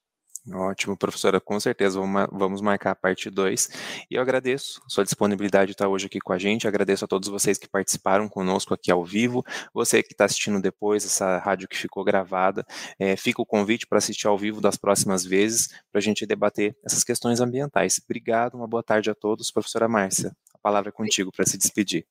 Ótimo, 0.50 0.98
professora, 0.98 1.40
com 1.40 1.60
certeza 1.60 2.00
vamos 2.32 2.62
marcar 2.62 2.92
a 2.92 2.96
parte 2.96 3.30
2. 3.30 3.70
E 4.10 4.16
eu 4.16 4.22
agradeço 4.24 4.82
sua 4.88 5.04
disponibilidade 5.04 5.68
de 5.68 5.72
estar 5.74 5.88
hoje 5.88 6.08
aqui 6.08 6.20
com 6.20 6.34
a 6.34 6.40
gente, 6.40 6.68
agradeço 6.68 7.06
a 7.06 7.08
todos 7.08 7.30
vocês 7.30 7.60
que 7.60 7.70
participaram 7.70 8.28
conosco 8.28 8.74
aqui 8.74 8.92
ao 8.92 9.06
vivo, 9.06 9.46
você 9.72 10.02
que 10.02 10.14
está 10.14 10.26
assistindo 10.26 10.60
depois, 10.60 11.06
essa 11.06 11.38
rádio 11.38 11.68
que 11.68 11.78
ficou 11.78 12.04
gravada, 12.04 12.66
é, 12.98 13.16
fica 13.16 13.40
o 13.40 13.46
convite 13.46 13.86
para 13.86 14.00
assistir 14.00 14.28
ao 14.28 14.38
vivo 14.38 14.60
das 14.60 14.78
próximas 14.78 15.24
vezes, 15.24 15.68
para 15.92 16.00
a 16.00 16.02
gente 16.02 16.26
debater 16.26 16.76
essas 16.84 17.04
questões 17.04 17.40
ambientais. 17.40 18.02
Obrigado, 18.04 18.56
uma 18.56 18.68
boa 18.68 18.82
tarde 18.82 19.12
a 19.12 19.16
todos. 19.16 19.52
Professora 19.52 19.88
Márcia, 19.88 20.36
a 20.56 20.58
palavra 20.58 20.90
é 20.90 20.92
contigo 20.92 21.32
para 21.32 21.46
se 21.46 21.56
despedir. 21.56 22.08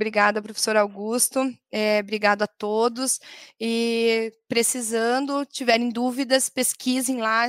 Obrigada, 0.00 0.40
professor 0.40 0.78
Augusto. 0.78 1.40
É, 1.70 2.00
obrigado 2.00 2.40
a 2.40 2.46
todos. 2.46 3.20
E 3.60 4.32
precisando, 4.48 5.44
tiverem 5.44 5.90
dúvidas, 5.90 6.48
pesquisem 6.48 7.18
lá. 7.18 7.46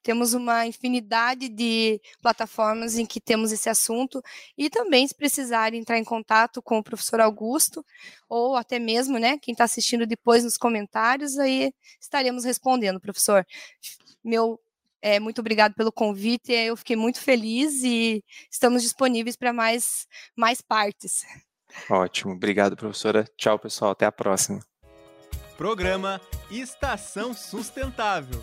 Temos 0.00 0.32
uma 0.32 0.64
infinidade 0.64 1.48
de 1.48 2.00
plataformas 2.22 2.96
em 2.96 3.04
que 3.04 3.20
temos 3.20 3.50
esse 3.50 3.68
assunto. 3.68 4.22
E 4.56 4.70
também, 4.70 5.04
se 5.08 5.12
precisarem 5.16 5.80
entrar 5.80 5.98
em 5.98 6.04
contato 6.04 6.62
com 6.62 6.78
o 6.78 6.82
professor 6.82 7.20
Augusto, 7.20 7.84
ou 8.28 8.54
até 8.54 8.78
mesmo, 8.78 9.18
né, 9.18 9.36
quem 9.38 9.50
está 9.50 9.64
assistindo 9.64 10.06
depois 10.06 10.44
nos 10.44 10.56
comentários, 10.56 11.38
aí 11.38 11.72
estaremos 12.00 12.44
respondendo, 12.44 13.00
professor. 13.00 13.44
Meu 14.22 14.60
é, 15.02 15.18
muito 15.18 15.40
obrigado 15.40 15.74
pelo 15.74 15.90
convite. 15.90 16.52
Eu 16.52 16.76
fiquei 16.76 16.94
muito 16.94 17.20
feliz 17.20 17.82
e 17.82 18.22
estamos 18.48 18.82
disponíveis 18.82 19.34
para 19.36 19.52
mais, 19.52 20.06
mais 20.36 20.60
partes. 20.60 21.24
Ótimo, 21.88 22.32
obrigado, 22.32 22.76
professora. 22.76 23.24
Tchau, 23.36 23.58
pessoal. 23.58 23.92
Até 23.92 24.06
a 24.06 24.12
próxima. 24.12 24.60
Programa 25.56 26.20
Estação 26.50 27.34
Sustentável. 27.34 28.42